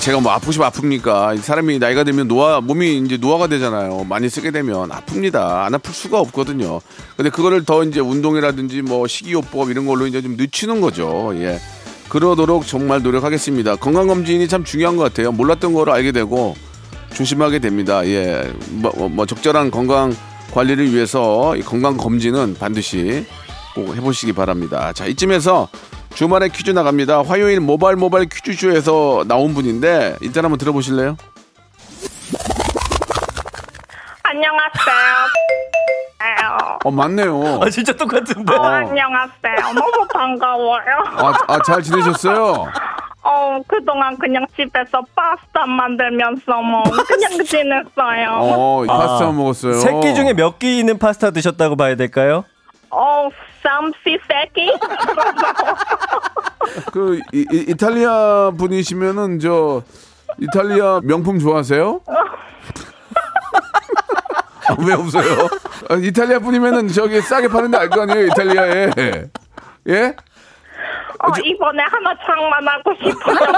제가 0.00 0.18
뭐 0.18 0.32
아프시면 0.32 0.70
아픕니까? 0.70 1.38
이 1.38 1.42
사람이 1.42 1.78
나이가 1.78 2.04
들면 2.04 2.26
노화 2.26 2.62
몸이 2.62 2.96
이제 2.98 3.18
노화가 3.18 3.48
되잖아요. 3.48 4.04
많이 4.04 4.30
쓰게 4.30 4.50
되면 4.50 4.88
아픕니다. 4.88 5.36
안 5.36 5.74
아플 5.74 5.92
수가 5.92 6.18
없거든요. 6.20 6.80
근데 7.16 7.28
그거를 7.28 7.66
더 7.66 7.84
이제 7.84 8.00
운동이라든지 8.00 8.80
뭐 8.80 9.06
식이요법 9.06 9.70
이런 9.70 9.86
걸로 9.86 10.06
이제 10.06 10.22
좀 10.22 10.36
늦추는 10.36 10.80
거죠. 10.80 11.32
예. 11.34 11.60
그러도록 12.08 12.66
정말 12.66 13.02
노력하겠습니다. 13.02 13.76
건강 13.76 14.06
검진이 14.06 14.48
참 14.48 14.64
중요한 14.64 14.96
것 14.96 15.02
같아요. 15.02 15.32
몰랐던 15.32 15.74
거를 15.74 15.92
알게 15.92 16.12
되고 16.12 16.56
조심하게 17.12 17.58
됩니다. 17.58 18.04
예. 18.06 18.50
뭐, 18.70 18.90
뭐, 18.96 19.08
뭐 19.10 19.26
적절한 19.26 19.70
건강 19.70 20.16
관리를 20.52 20.94
위해서 20.94 21.54
이 21.56 21.60
건강 21.60 21.98
검진은 21.98 22.56
반드시 22.58 23.26
꼭 23.74 23.94
해보시기 23.94 24.32
바랍니다. 24.32 24.94
자, 24.94 25.06
이쯤에서 25.06 25.68
주말에 26.14 26.49
퀴즈 26.49 26.70
나갑니다. 26.70 27.23
화요일 27.23 27.61
모바일 27.61 27.96
모바일 27.96 28.29
퀴즈쇼에서 28.29 29.25
나온 29.27 29.55
분인데 29.55 30.16
일단 30.20 30.44
한번 30.44 30.59
들어보실래요? 30.59 31.16
안녕하세요. 34.23 34.61
어 36.85 36.90
맞네요. 36.90 37.61
아 37.62 37.70
진짜 37.70 37.92
똑같은데. 37.92 38.55
어, 38.55 38.62
안녕하세요. 38.62 39.73
너무 39.75 40.07
반가워요. 40.12 40.83
아, 41.16 41.33
아, 41.49 41.62
잘 41.62 41.83
지내셨어요? 41.83 42.66
어, 43.23 43.61
그동안 43.68 44.16
그냥 44.18 44.46
집에서 44.57 45.03
파스타 45.14 45.66
만들면서 45.66 46.62
뭐 46.62 46.83
그냥 47.07 47.33
지냈어요. 47.44 48.38
어, 48.40 48.85
이 48.85 48.88
파스타 48.88 49.29
아, 49.29 49.33
먹었어요. 49.33 49.75
새끼 49.75 50.14
중에 50.14 50.33
몇끼 50.33 50.79
있는 50.79 50.99
파스타 50.99 51.31
드셨다고 51.33 51.77
봐야 51.77 51.96
될까요? 51.96 52.44
그 56.93 57.21
이, 57.33 57.45
이- 57.53 57.64
이탈리아 57.69 58.53
분이시면은 58.57 59.38
저 59.40 59.83
이탈리아 60.38 61.01
명품 61.03 61.38
좋아하세요? 61.38 62.01
아, 62.07 62.14
왜 64.87 64.95
없어요? 64.95 65.49
아, 65.88 65.95
이탈리아 65.97 66.38
분이면은 66.38 66.88
저기 66.88 67.21
싸게 67.21 67.49
파는데 67.49 67.77
알 67.79 67.88
거 67.90 68.03
아니에요 68.03 68.27
이탈리아에 68.27 68.90
예? 69.88 70.14
어, 71.23 71.29
이번에 71.45 71.83
하나 71.83 72.14
장만하고 72.25 72.95
싶어요. 72.95 73.37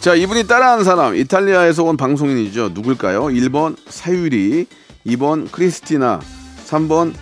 자 0.00 0.14
이분이 0.14 0.46
따라하는 0.48 0.82
사람 0.84 1.14
이탈리아에서 1.14 1.84
온 1.84 1.96
방송인이죠 1.96 2.70
누굴까요? 2.74 3.24
1번 3.26 3.76
사유리 3.88 4.66
2번 5.06 5.50
크리스티나 5.52 6.18
3번 6.72 7.12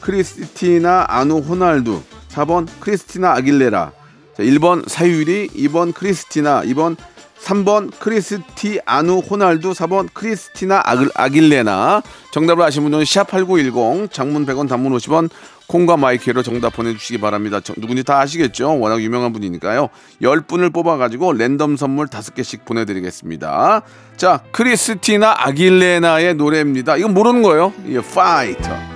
크리스티아누 0.00 1.38
호날두 1.38 2.02
4번 2.30 2.66
크리스티나 2.80 3.32
아길레라 3.32 3.92
자, 4.36 4.42
1번 4.42 4.88
사유리 4.88 5.48
2번 5.48 5.94
크리스티나 5.94 6.62
2번 6.64 6.96
3번 7.42 7.92
크리스티아누 7.98 9.18
호날두 9.18 9.72
4번 9.72 10.08
크리스티나 10.12 10.82
아글, 10.84 11.10
아길레라 11.14 12.02
정답을 12.32 12.64
아시는 12.64 12.90
분은 12.90 13.04
샵8910 13.04 14.10
장문 14.10 14.44
100원 14.46 14.68
단문 14.68 14.92
50원 14.96 15.28
콩과 15.68 15.96
마이크로 15.96 16.42
정답 16.42 16.74
보내주시기 16.76 17.18
바랍니다. 17.20 17.60
저- 17.60 17.74
누군지 17.76 18.04
다 18.04 18.20
아시겠죠? 18.20 18.78
워낙 18.78 19.00
유명한 19.02 19.32
분이니까요. 19.32 19.88
10분을 20.22 20.72
뽑아가지고 20.72 21.32
랜덤 21.34 21.76
선물 21.76 22.06
5개씩 22.06 22.64
보내드리겠습니다. 22.64 23.82
자, 24.16 24.40
크리스티나 24.52 25.34
아길레라의 25.38 26.34
노래입니다. 26.34 26.96
이건 26.96 27.14
모르는 27.14 27.42
거예요. 27.42 27.72
예, 27.88 28.00
파이터. 28.00 28.95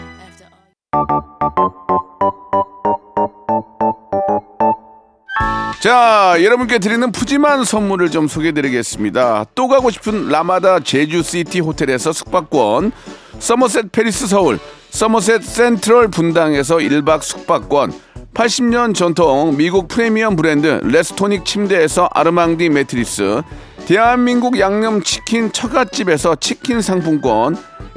자, 5.80 6.36
여러분께 6.42 6.78
드리는 6.78 7.10
푸짐한 7.10 7.64
선물을 7.64 8.10
좀 8.10 8.28
소개해드리겠습니다. 8.28 9.46
또 9.54 9.66
가고 9.66 9.90
싶은 9.90 10.28
라마다 10.28 10.80
제주시티 10.80 11.60
호텔에서 11.60 12.12
숙박권, 12.12 12.92
서머셋 13.38 13.90
팰리스 13.90 14.26
서울, 14.26 14.58
서머셋 14.90 15.42
센트럴 15.42 16.08
분당에서 16.08 16.76
1박 16.76 17.22
숙박권, 17.22 17.94
80년 18.34 18.94
전통 18.94 19.56
미국 19.56 19.88
프리미엄 19.88 20.36
브랜드 20.36 20.80
레스토닉 20.82 21.46
침대에서 21.46 22.10
아르망디 22.12 22.68
매트리스, 22.68 23.40
대한민국 23.86 24.58
양념치킨 24.58 25.52
처갓집에서 25.52 26.36
치킨 26.36 26.82
상품권, 26.82 27.56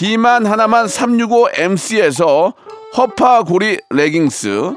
비만 0.00 0.46
하나만 0.46 0.86
365MC에서 0.86 2.54
허파고리 2.96 3.80
레깅스, 3.90 4.74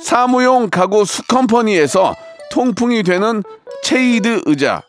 사무용 0.00 0.70
가구 0.70 1.04
수컴퍼니에서 1.04 2.14
통풍이 2.52 3.02
되는 3.02 3.42
체이드 3.82 4.42
의자, 4.46 4.82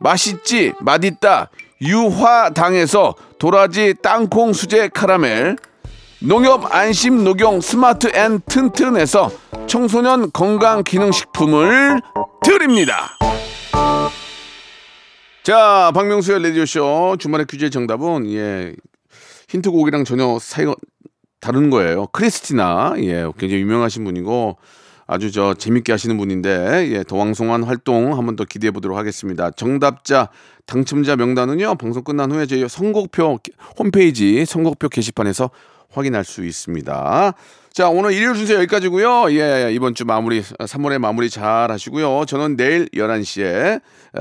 맛있지 0.00 0.74
맛있다 0.80 1.48
유화당에서 1.80 3.14
도라지 3.38 3.94
땅콩 4.02 4.52
수제 4.52 4.88
카라멜, 4.88 5.56
농협 6.20 6.74
안심 6.74 7.24
녹용 7.24 7.62
스마트 7.62 8.14
앤 8.14 8.42
튼튼에서 8.44 9.30
청소년 9.66 10.30
건강 10.30 10.84
기능 10.84 11.10
식품을 11.10 12.02
드립니다. 12.44 13.16
자, 15.42 15.90
박명수의 15.94 16.42
라디오쇼 16.42 17.16
주말의 17.18 17.46
퀴즈의 17.46 17.70
정답은 17.70 18.30
예 18.30 18.74
힌트곡이랑 19.48 20.04
전혀 20.04 20.38
사이가 20.40 20.74
다른 21.40 21.70
거예요. 21.70 22.06
크리스티나 22.08 22.94
예 22.98 23.26
굉장히 23.38 23.62
유명하신 23.62 24.04
분이고 24.04 24.56
아주 25.06 25.30
저 25.30 25.54
재밌게 25.54 25.92
하시는 25.92 26.16
분인데 26.16 26.88
예 26.92 27.04
더왕성한 27.04 27.62
활동 27.62 28.16
한번 28.16 28.34
더 28.34 28.44
기대해 28.44 28.72
보도록 28.72 28.98
하겠습니다. 28.98 29.50
정답자 29.52 30.30
당첨자 30.66 31.14
명단은요 31.14 31.76
방송 31.76 32.02
끝난 32.02 32.32
후에 32.32 32.46
저희 32.46 32.68
선곡표 32.68 33.38
홈페이지 33.78 34.44
선곡표 34.44 34.88
게시판에서 34.88 35.50
확인할 35.90 36.24
수 36.24 36.44
있습니다. 36.44 37.34
자 37.72 37.88
오늘 37.88 38.12
일요일 38.12 38.34
순서 38.34 38.54
여기까지고요. 38.54 39.30
예 39.32 39.70
이번 39.72 39.94
주 39.94 40.04
마무리 40.04 40.42
3월의 40.42 40.98
마무리 40.98 41.30
잘 41.30 41.70
하시고요. 41.70 42.24
저는 42.26 42.56
내일 42.56 42.88
11시에 42.88 43.80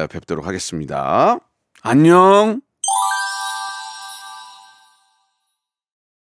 뵙도록 0.10 0.46
하겠습니다. 0.46 1.40
안녕. 1.82 2.65